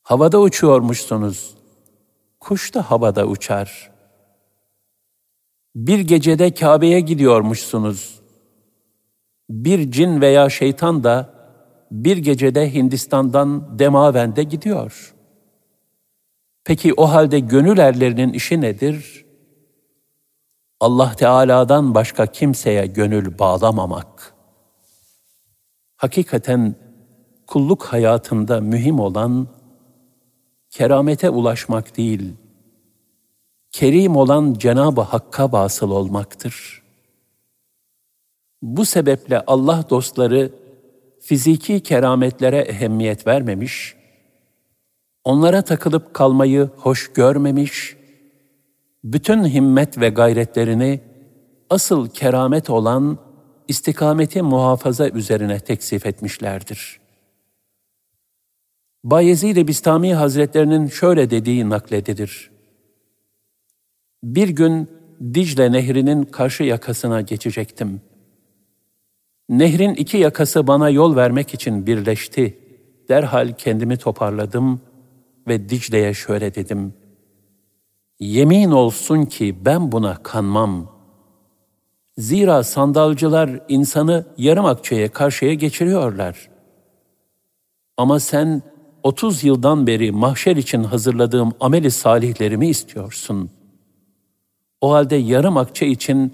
[0.01, 1.53] Havada uçuyormuşsunuz.
[2.39, 3.92] Kuş da havada uçar.
[5.75, 8.19] Bir gecede Kabe'ye gidiyormuşsunuz.
[9.49, 11.33] Bir cin veya şeytan da
[11.91, 15.13] bir gecede Hindistan'dan Demaven'de gidiyor.
[16.63, 19.25] Peki o halde gönül erlerinin işi nedir?
[20.79, 24.33] Allah Teala'dan başka kimseye gönül bağlamamak.
[25.95, 26.75] Hakikaten
[27.47, 29.47] kulluk hayatında mühim olan
[30.69, 32.33] keramete ulaşmak değil,
[33.73, 36.83] kerim olan Cenab-ı Hakk'a basıl olmaktır.
[38.61, 40.51] Bu sebeple Allah dostları
[41.21, 43.95] fiziki kerametlere ehemmiyet vermemiş,
[45.23, 47.97] onlara takılıp kalmayı hoş görmemiş,
[49.03, 51.01] bütün himmet ve gayretlerini
[51.69, 53.17] asıl keramet olan
[53.67, 57.03] istikameti muhafaza üzerine teksif etmişlerdir.''
[59.03, 62.52] Bayezid-i Bistami Hazretlerinin şöyle dediği nakledilir.
[64.23, 64.89] Bir gün
[65.33, 68.01] Dicle Nehri'nin karşı yakasına geçecektim.
[69.49, 72.59] Nehrin iki yakası bana yol vermek için birleşti.
[73.09, 74.81] Derhal kendimi toparladım
[75.47, 76.93] ve Dicle'ye şöyle dedim.
[78.19, 80.93] Yemin olsun ki ben buna kanmam.
[82.17, 86.49] Zira sandalcılar insanı yarım akçeye karşıya geçiriyorlar.
[87.97, 88.61] Ama sen
[89.03, 93.49] 30 yıldan beri mahşer için hazırladığım ameli salihlerimi istiyorsun.
[94.83, 96.33] O halde yarım akçe için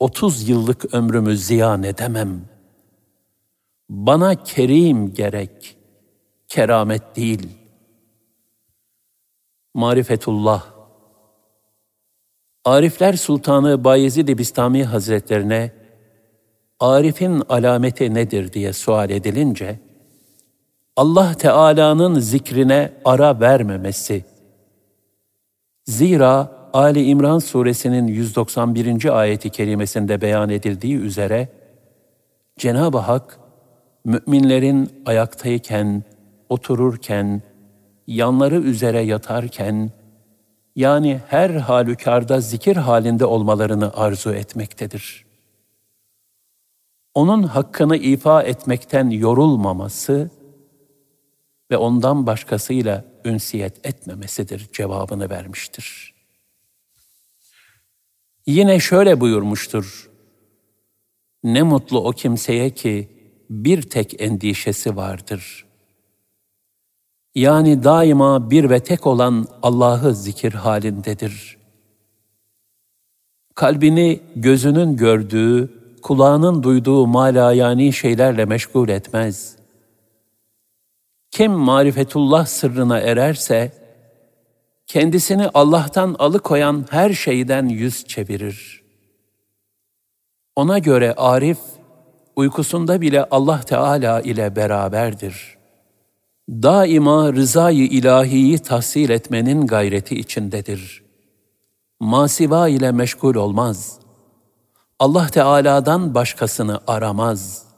[0.00, 2.42] 30 yıllık ömrümü ziyan edemem.
[3.88, 5.76] Bana kerim gerek,
[6.48, 7.48] keramet değil.
[9.74, 10.64] Marifetullah
[12.64, 15.72] Arifler Sultanı Bayezid-i Bistami Hazretlerine
[16.80, 19.80] Arif'in alameti nedir diye sual edilince,
[20.96, 24.24] Allah Teala'nın zikrine ara vermemesi.
[25.84, 29.18] Zira Ali İmran suresinin 191.
[29.18, 31.48] ayeti kerimesinde beyan edildiği üzere
[32.58, 33.38] Cenab-ı Hak
[34.04, 36.02] müminlerin ayaktayken,
[36.48, 37.42] otururken,
[38.06, 39.90] yanları üzere yatarken
[40.76, 45.24] yani her halükarda zikir halinde olmalarını arzu etmektedir.
[47.14, 50.30] Onun hakkını ifa etmekten yorulmaması
[51.70, 56.11] ve ondan başkasıyla ünsiyet etmemesidir cevabını vermiştir.
[58.46, 60.10] Yine şöyle buyurmuştur.
[61.44, 63.08] Ne mutlu o kimseye ki
[63.50, 65.64] bir tek endişesi vardır.
[67.34, 71.58] Yani daima bir ve tek olan Allah'ı zikir halindedir.
[73.54, 79.62] Kalbini gözünün gördüğü, kulağının duyduğu malayani şeylerle meşgul etmez.''
[81.32, 83.72] Kim marifetullah sırrına ererse,
[84.92, 88.82] kendisini Allah'tan alıkoyan her şeyden yüz çevirir.
[90.56, 91.58] Ona göre Arif,
[92.36, 95.58] uykusunda bile Allah Teala ile beraberdir.
[96.48, 101.02] Daima rızayı ilahiyi tahsil etmenin gayreti içindedir.
[102.00, 103.98] Masiva ile meşgul olmaz.
[104.98, 107.72] Allah Teala'dan başkasını aramaz.''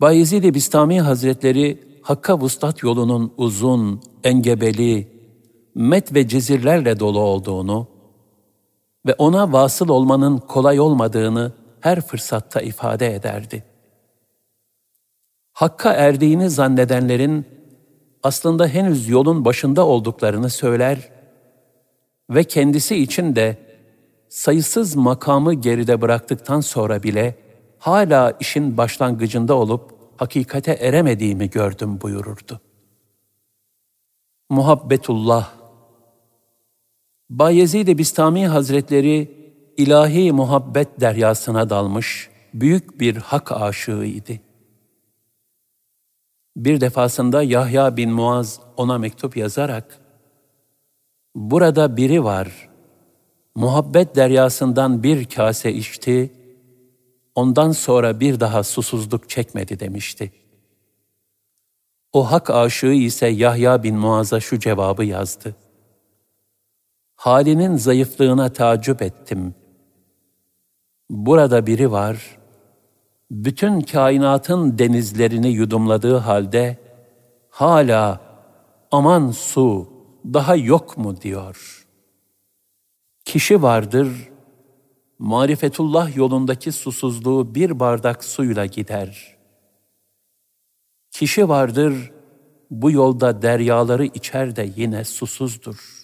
[0.00, 5.17] Bayezid-i Bistami Hazretleri Hakka Vuslat yolunun uzun, engebeli,
[5.78, 7.86] met ve cezirlerle dolu olduğunu
[9.06, 13.64] ve ona vasıl olmanın kolay olmadığını her fırsatta ifade ederdi.
[15.52, 17.46] Hakka erdiğini zannedenlerin
[18.22, 21.10] aslında henüz yolun başında olduklarını söyler
[22.30, 23.56] ve kendisi için de
[24.28, 27.38] sayısız makamı geride bıraktıktan sonra bile
[27.78, 32.60] hala işin başlangıcında olup hakikate eremediğimi gördüm buyururdu.
[34.50, 35.57] Muhabbetullah
[37.30, 39.30] Bayezid-i Bistami Hazretleri
[39.76, 44.32] ilahi muhabbet deryasına dalmış büyük bir hak aşığıydı.
[46.56, 50.00] Bir defasında Yahya bin Muaz ona mektup yazarak,
[51.34, 52.68] Burada biri var,
[53.54, 56.32] muhabbet deryasından bir kase içti,
[57.34, 60.32] ondan sonra bir daha susuzluk çekmedi demişti.
[62.12, 65.56] O hak aşığı ise Yahya bin Muaz'a şu cevabı yazdı.
[67.18, 69.54] Halinin zayıflığına tacip ettim.
[71.10, 72.38] Burada biri var,
[73.30, 76.78] bütün kainatın denizlerini yudumladığı halde
[77.50, 78.20] hala
[78.90, 79.88] aman su
[80.24, 81.86] daha yok mu diyor.
[83.24, 84.30] Kişi vardır,
[85.18, 89.36] marifetullah yolundaki susuzluğu bir bardak suyla gider.
[91.10, 92.12] Kişi vardır,
[92.70, 95.97] bu yolda deryaları içer de yine susuzdur.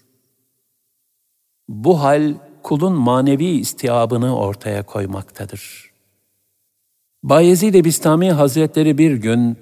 [1.69, 5.93] Bu hal kulun manevi istiabını ortaya koymaktadır.
[7.23, 9.59] Bayezid-i Bistami Hazretleri bir gün,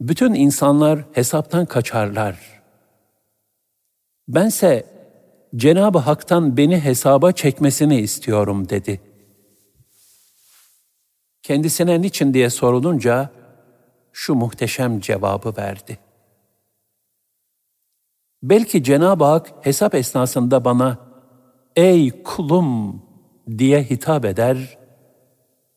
[0.00, 2.62] bütün insanlar hesaptan kaçarlar.
[4.28, 4.86] Bense
[5.56, 9.00] Cenab-ı Hak'tan beni hesaba çekmesini istiyorum dedi.
[11.42, 13.30] Kendisine niçin diye sorulunca
[14.12, 15.98] şu muhteşem cevabı verdi.
[18.44, 20.98] Belki Cenab-ı Hak hesap esnasında bana
[21.76, 23.02] ''Ey kulum''
[23.58, 24.78] diye hitap eder,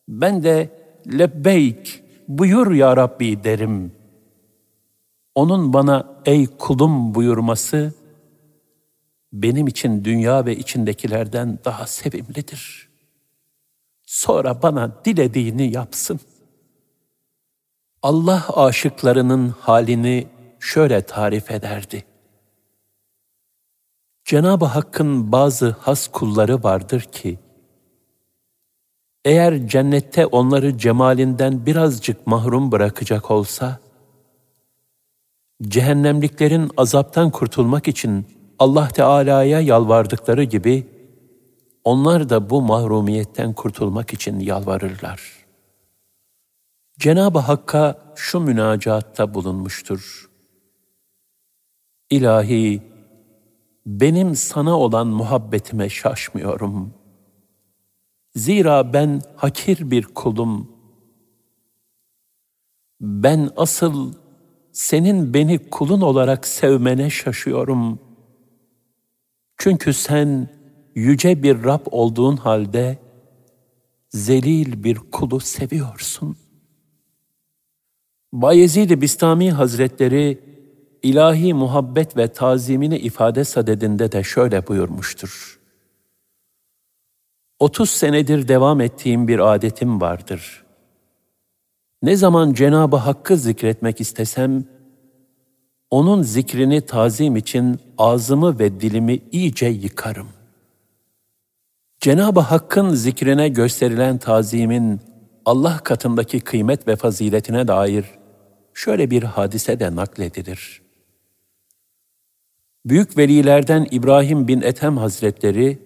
[0.08, 0.70] ben de
[1.18, 3.92] lebbeyk buyur ya Rabbi derim.
[5.34, 7.94] Onun bana ''Ey kulum'' buyurması,
[9.32, 12.88] benim için dünya ve içindekilerden daha sevimlidir.
[14.06, 16.20] Sonra bana dilediğini yapsın.
[18.02, 20.26] Allah aşıklarının halini
[20.60, 22.04] şöyle tarif ederdi.
[24.28, 27.38] Cenab-ı Hakk'ın bazı has kulları vardır ki,
[29.24, 33.80] eğer cennette onları cemalinden birazcık mahrum bırakacak olsa,
[35.62, 38.26] cehennemliklerin azaptan kurtulmak için
[38.58, 40.86] Allah Teala'ya yalvardıkları gibi,
[41.84, 45.46] onlar da bu mahrumiyetten kurtulmak için yalvarırlar.
[46.98, 50.30] Cenab-ı Hakk'a şu münacatta bulunmuştur.
[52.10, 52.87] İlahi,
[53.88, 56.94] benim sana olan muhabbetime şaşmıyorum.
[58.34, 60.72] Zira ben hakir bir kulum.
[63.00, 64.14] Ben asıl
[64.72, 68.00] senin beni kulun olarak sevmene şaşıyorum.
[69.56, 70.48] Çünkü sen
[70.94, 72.98] yüce bir Rab olduğun halde
[74.08, 76.36] zelil bir kulu seviyorsun.
[78.32, 80.47] Bayezid-i Bistami Hazretleri
[81.02, 85.58] ilahi muhabbet ve tazimini ifade sadedinde de şöyle buyurmuştur.
[87.58, 90.64] 30 senedir devam ettiğim bir adetim vardır.
[92.02, 94.64] Ne zaman Cenabı Hakk'ı zikretmek istesem,
[95.90, 100.28] onun zikrini tazim için ağzımı ve dilimi iyice yıkarım.
[102.00, 105.00] Cenab-ı Hakk'ın zikrine gösterilen tazimin
[105.44, 108.04] Allah katındaki kıymet ve faziletine dair
[108.74, 110.87] şöyle bir hadise de nakledilir.
[112.88, 115.78] Büyük velilerden İbrahim bin Ethem Hazretleri,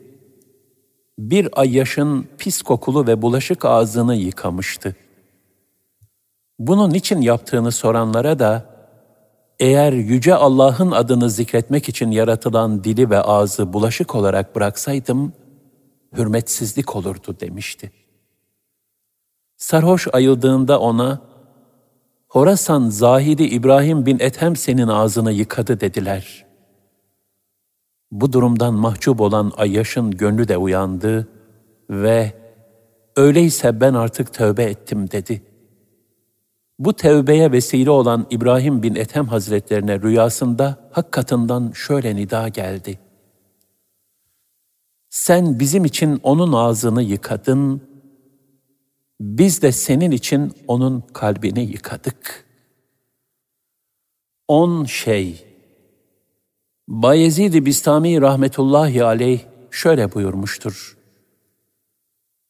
[1.18, 4.96] bir ayyaşın pis kokulu ve bulaşık ağzını yıkamıştı.
[6.58, 8.66] Bunun için yaptığını soranlara da,
[9.60, 15.32] eğer Yüce Allah'ın adını zikretmek için yaratılan dili ve ağzı bulaşık olarak bıraksaydım,
[16.16, 17.92] hürmetsizlik olurdu demişti.
[19.56, 21.22] Sarhoş ayıldığında ona,
[22.28, 26.51] Horasan zahidi İbrahim bin Ethem senin ağzını yıkadı dediler.
[28.12, 31.28] Bu durumdan mahcup olan Ayyaş'ın gönlü de uyandı
[31.90, 32.32] ve
[33.16, 35.42] öyleyse ben artık tövbe ettim dedi.
[36.78, 42.98] Bu tevbeye vesile olan İbrahim bin Ethem Hazretlerine rüyasında hak katından şöyle nida geldi.
[45.10, 47.82] Sen bizim için onun ağzını yıkadın,
[49.20, 52.46] biz de senin için onun kalbini yıkadık.
[54.48, 55.51] On şey.
[56.92, 59.40] Bayezid-i Bistami rahmetullahi aleyh
[59.70, 60.98] şöyle buyurmuştur.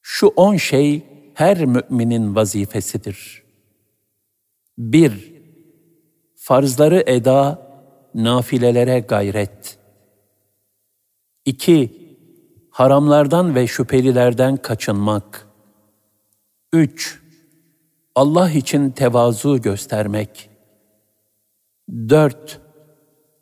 [0.03, 1.03] Şu on şey
[1.35, 3.43] her müminin vazifesidir.
[4.79, 5.33] Bir,
[6.37, 7.67] farzları eda,
[8.15, 9.79] nafilelere gayret.
[11.45, 11.93] İki,
[12.71, 15.49] haramlardan ve şüphelilerden kaçınmak.
[16.73, 17.21] 3.
[18.15, 20.51] Allah için tevazu göstermek.
[21.91, 22.62] 4.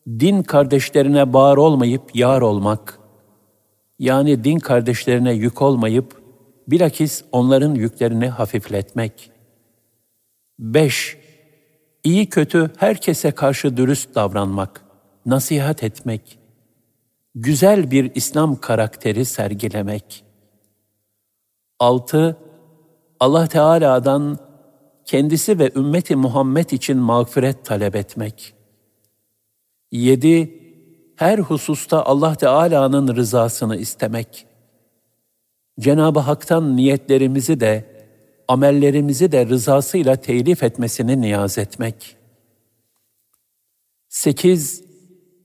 [0.09, 2.99] Din kardeşlerine bağır olmayıp yar olmak.
[3.99, 6.23] Yani din kardeşlerine yük olmayıp
[6.69, 9.31] bilakis onların yüklerini hafifletmek.
[10.59, 11.17] 5.
[12.05, 14.85] İyi kötü herkese karşı dürüst davranmak,
[15.27, 16.39] nasihat etmek.
[17.35, 20.25] Güzel bir İslam karakteri sergilemek.
[21.79, 22.37] 6
[23.21, 24.39] Allah Teala'dan
[25.05, 28.60] kendisi ve ümmeti Muhammed için mağfiret talep etmek.
[29.93, 30.61] 7.
[31.17, 34.47] Her hususta Allah Teala'nın rızasını istemek.
[35.81, 38.05] Cenab-ı Hak'tan niyetlerimizi de,
[38.49, 42.17] amellerimizi de rızasıyla telif etmesini niyaz etmek.
[44.09, 44.85] 8.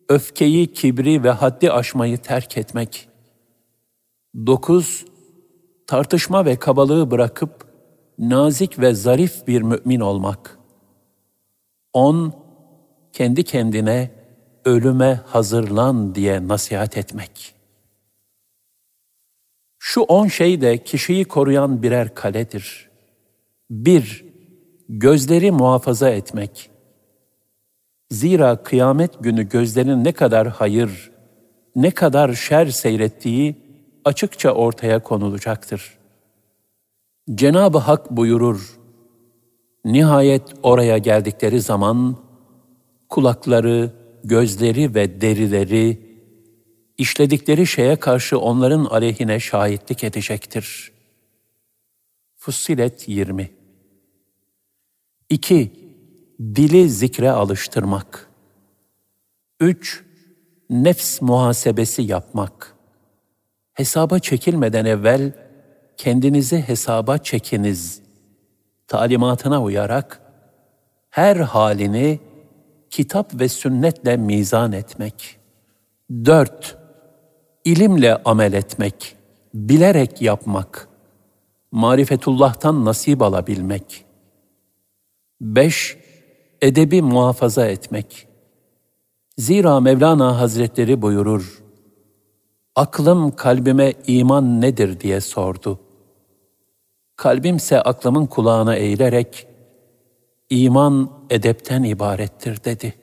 [0.09, 3.09] Öfkeyi, kibri ve haddi aşmayı terk etmek.
[4.35, 5.05] 9.
[5.87, 7.67] Tartışma ve kabalığı bırakıp
[8.19, 10.59] nazik ve zarif bir mümin olmak.
[11.93, 12.33] On,
[13.13, 14.24] kendi kendine
[14.65, 17.55] ölüme hazırlan diye nasihat etmek.
[19.79, 22.89] Şu on şey de kişiyi koruyan birer kaledir.
[23.69, 24.25] Bir,
[24.89, 26.69] gözleri muhafaza etmek.
[28.11, 31.11] Zira kıyamet günü gözlerin ne kadar hayır,
[31.75, 33.55] ne kadar şer seyrettiği
[34.05, 36.05] açıkça ortaya konulacaktır.''
[37.33, 38.79] Cenab-ı Hak buyurur,
[39.85, 42.17] nihayet oraya geldikleri zaman
[43.09, 43.91] kulakları,
[44.27, 45.99] gözleri ve derileri
[46.97, 50.91] işledikleri şeye karşı onların aleyhine şahitlik edecektir.
[52.35, 53.51] Fussilet 20
[55.29, 55.71] 2.
[56.39, 58.29] Dili zikre alıştırmak.
[59.59, 60.03] 3.
[60.69, 62.75] Nefs muhasebesi yapmak.
[63.73, 65.33] Hesaba çekilmeden evvel
[65.97, 68.01] kendinizi hesaba çekiniz
[68.87, 70.21] talimatına uyarak
[71.09, 72.19] her halini
[72.89, 75.37] kitap ve sünnetle mizan etmek.
[76.25, 76.77] 4.
[77.65, 79.15] ilimle amel etmek,
[79.53, 80.89] bilerek yapmak,
[81.71, 84.05] marifetullah'tan nasip alabilmek.
[85.41, 85.97] 5.
[86.61, 88.27] Edebi muhafaza etmek.
[89.37, 91.65] Zira Mevlana Hazretleri buyurur,
[92.75, 95.79] Aklım kalbime iman nedir diye sordu.
[97.15, 99.47] Kalbimse aklımın kulağına eğilerek,
[100.49, 102.93] iman edepten ibarettir dedi.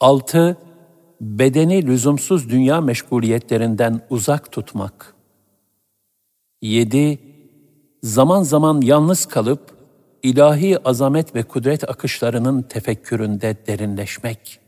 [0.00, 0.56] 6.
[1.20, 5.14] Bedeni lüzumsuz dünya meşguliyetlerinden uzak tutmak.
[6.62, 7.18] 7.
[8.02, 9.74] Zaman zaman yalnız kalıp
[10.22, 14.60] ilahi azamet ve kudret akışlarının tefekküründe derinleşmek.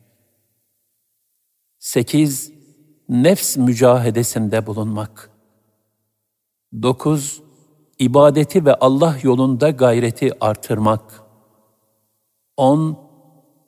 [1.79, 2.53] 8.
[3.09, 5.31] Nefs mücahedesinde bulunmak.
[6.83, 7.46] 9.
[7.99, 11.23] İbadeti ve Allah yolunda gayreti artırmak.
[12.57, 12.99] 10.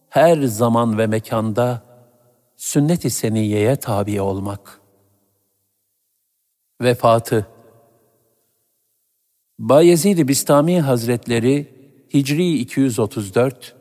[0.09, 1.83] Her zaman ve mekanda
[2.57, 4.81] sünnet-i seniyeye tabi olmak.
[6.81, 7.47] Vefatı
[9.59, 11.79] Bayezid-i Bistami Hazretleri
[12.15, 13.77] Hicri 234,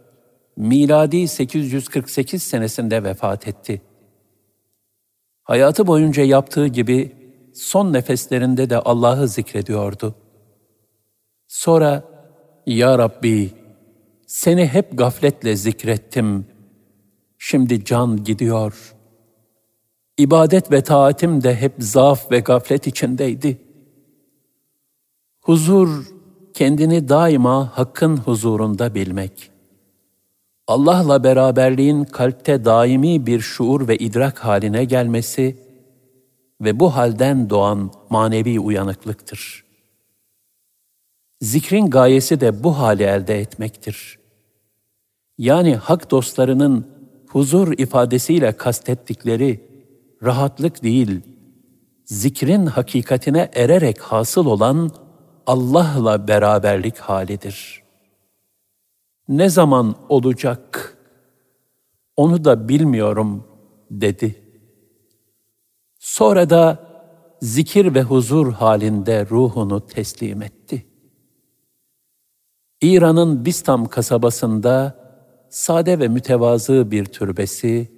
[0.58, 3.82] miladi 848 senesinde vefat etti.
[5.44, 7.16] Hayatı boyunca yaptığı gibi
[7.54, 10.16] son nefeslerinde de Allah'ı zikrediyordu.
[11.48, 12.04] Sonra,
[12.66, 13.52] Ya Rabbi,
[14.28, 16.46] seni hep gafletle zikrettim.
[17.38, 18.96] Şimdi can gidiyor.
[20.18, 23.58] İbadet ve taatim de hep zaaf ve gaflet içindeydi.
[25.42, 26.06] Huzur,
[26.54, 29.52] kendini daima Hakk'ın huzurunda bilmek.
[30.68, 35.58] Allah'la beraberliğin kalpte daimi bir şuur ve idrak haline gelmesi
[36.62, 39.67] ve bu halden doğan manevi uyanıklıktır.
[41.42, 44.20] Zikrin gayesi de bu hali elde etmektir.
[45.38, 46.88] Yani hak dostlarının
[47.30, 49.68] huzur ifadesiyle kastettikleri
[50.24, 51.22] rahatlık değil,
[52.06, 54.92] zikrin hakikatine ererek hasıl olan
[55.46, 57.84] Allah'la beraberlik halidir.
[59.30, 60.94] Ne zaman olacak?
[62.16, 63.48] Onu da bilmiyorum
[63.92, 64.36] dedi.
[66.00, 66.88] Sonra da
[67.42, 70.86] zikir ve huzur halinde ruhunu teslim etti.
[72.82, 74.96] İran'ın Bistam kasabasında
[75.50, 77.92] sade ve mütevazı bir türbesi,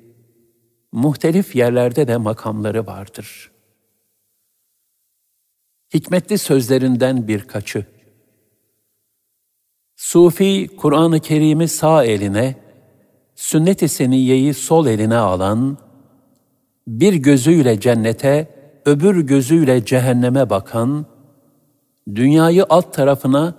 [0.91, 3.51] muhtelif yerlerde de makamları vardır.
[5.93, 7.85] Hikmetli sözlerinden birkaçı.
[9.95, 12.55] Sufi, Kur'an-ı Kerim'i sağ eline,
[13.35, 15.77] sünnet-i seniyeyi sol eline alan,
[16.87, 18.47] bir gözüyle cennete,
[18.85, 21.05] öbür gözüyle cehenneme bakan,
[22.15, 23.55] dünyayı alt tarafına,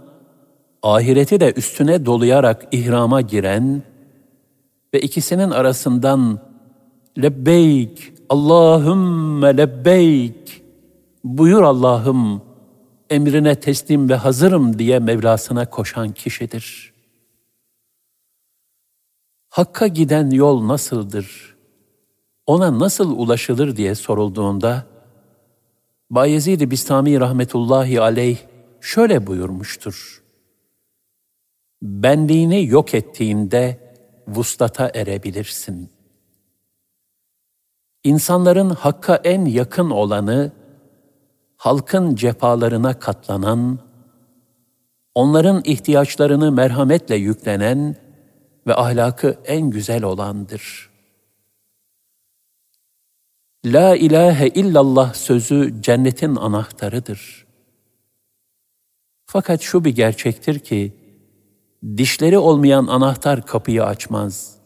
[0.82, 3.82] ahireti de üstüne dolayarak ihrama giren
[4.94, 6.38] ve ikisinin arasından
[7.18, 10.62] lebbeyk, Allahümme lebbeyk,
[11.24, 12.42] buyur Allah'ım,
[13.10, 16.92] emrine teslim ve hazırım diye Mevlasına koşan kişidir.
[19.48, 21.56] Hakka giden yol nasıldır?
[22.46, 24.86] Ona nasıl ulaşılır diye sorulduğunda,
[26.10, 28.38] Bayezid-i Bistami rahmetullahi aleyh
[28.80, 30.19] şöyle buyurmuştur.
[31.82, 33.78] Benliğini yok ettiğinde
[34.28, 35.90] vuslata erebilirsin.
[38.04, 40.52] İnsanların hakka en yakın olanı,
[41.56, 43.78] halkın cefalarına katlanan,
[45.14, 47.96] onların ihtiyaçlarını merhametle yüklenen
[48.66, 50.90] ve ahlakı en güzel olandır.
[53.64, 57.46] La ilahe illallah sözü cennetin anahtarıdır.
[59.26, 60.99] Fakat şu bir gerçektir ki,
[61.82, 64.56] dişleri olmayan anahtar kapıyı açmaz.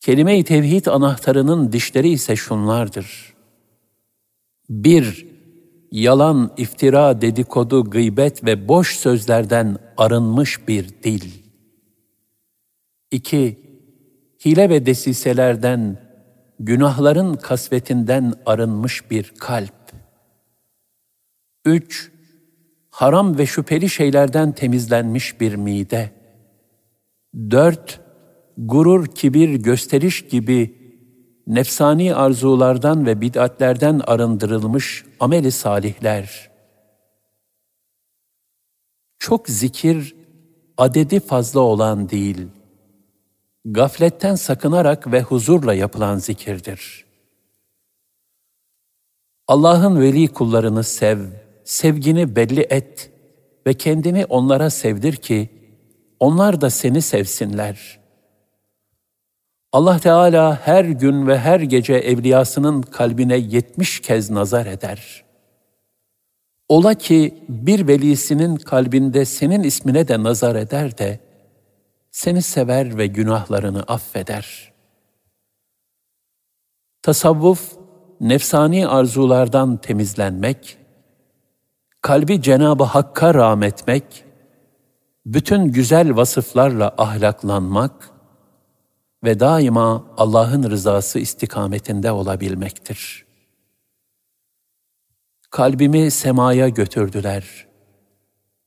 [0.00, 3.34] Kelime-i tevhid anahtarının dişleri ise şunlardır.
[4.70, 5.26] Bir,
[5.92, 11.30] yalan, iftira, dedikodu, gıybet ve boş sözlerden arınmış bir dil.
[13.10, 13.58] 2.
[14.44, 15.98] Hile ve desiselerden,
[16.60, 19.92] günahların kasvetinden arınmış bir kalp.
[21.64, 22.12] 3.
[22.90, 26.10] Haram ve şüpheli şeylerden temizlenmiş bir mide.
[27.50, 28.00] 4.
[28.56, 30.80] Gurur, kibir, gösteriş gibi
[31.46, 36.50] nefsani arzulardan ve bid'atlerden arındırılmış ameli salihler.
[39.18, 40.16] Çok zikir,
[40.78, 42.48] adedi fazla olan değil,
[43.64, 47.04] gafletten sakınarak ve huzurla yapılan zikirdir.
[49.48, 51.18] Allah'ın veli kullarını sev,
[51.64, 53.10] sevgini belli et
[53.66, 55.48] ve kendini onlara sevdir ki,
[56.20, 58.00] onlar da seni sevsinler.''
[59.72, 65.24] Allah Teala her gün ve her gece evliyasının kalbine yetmiş kez nazar eder.
[66.68, 71.20] Ola ki bir velisinin kalbinde senin ismine de nazar eder de,
[72.10, 74.72] seni sever ve günahlarını affeder.
[77.02, 77.72] Tasavvuf,
[78.20, 80.78] nefsani arzulardan temizlenmek,
[82.00, 84.24] kalbi Cenab-ı Hakk'a rahmetmek,
[85.26, 88.10] bütün güzel vasıflarla ahlaklanmak
[89.24, 93.26] ve daima Allah'ın rızası istikametinde olabilmektir.
[95.50, 97.66] Kalbimi semaya götürdüler.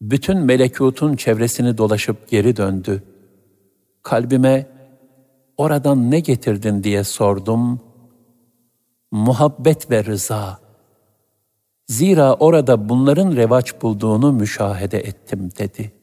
[0.02, 3.04] Bütün melekutun çevresini dolaşıp geri döndü.
[4.04, 4.68] Kalbime
[5.58, 7.82] oradan ne getirdin diye sordum.
[9.12, 10.62] Muhabbet ve rıza.
[11.94, 16.03] Zira orada bunların revaç bulduğunu müşahede ettim dedi.''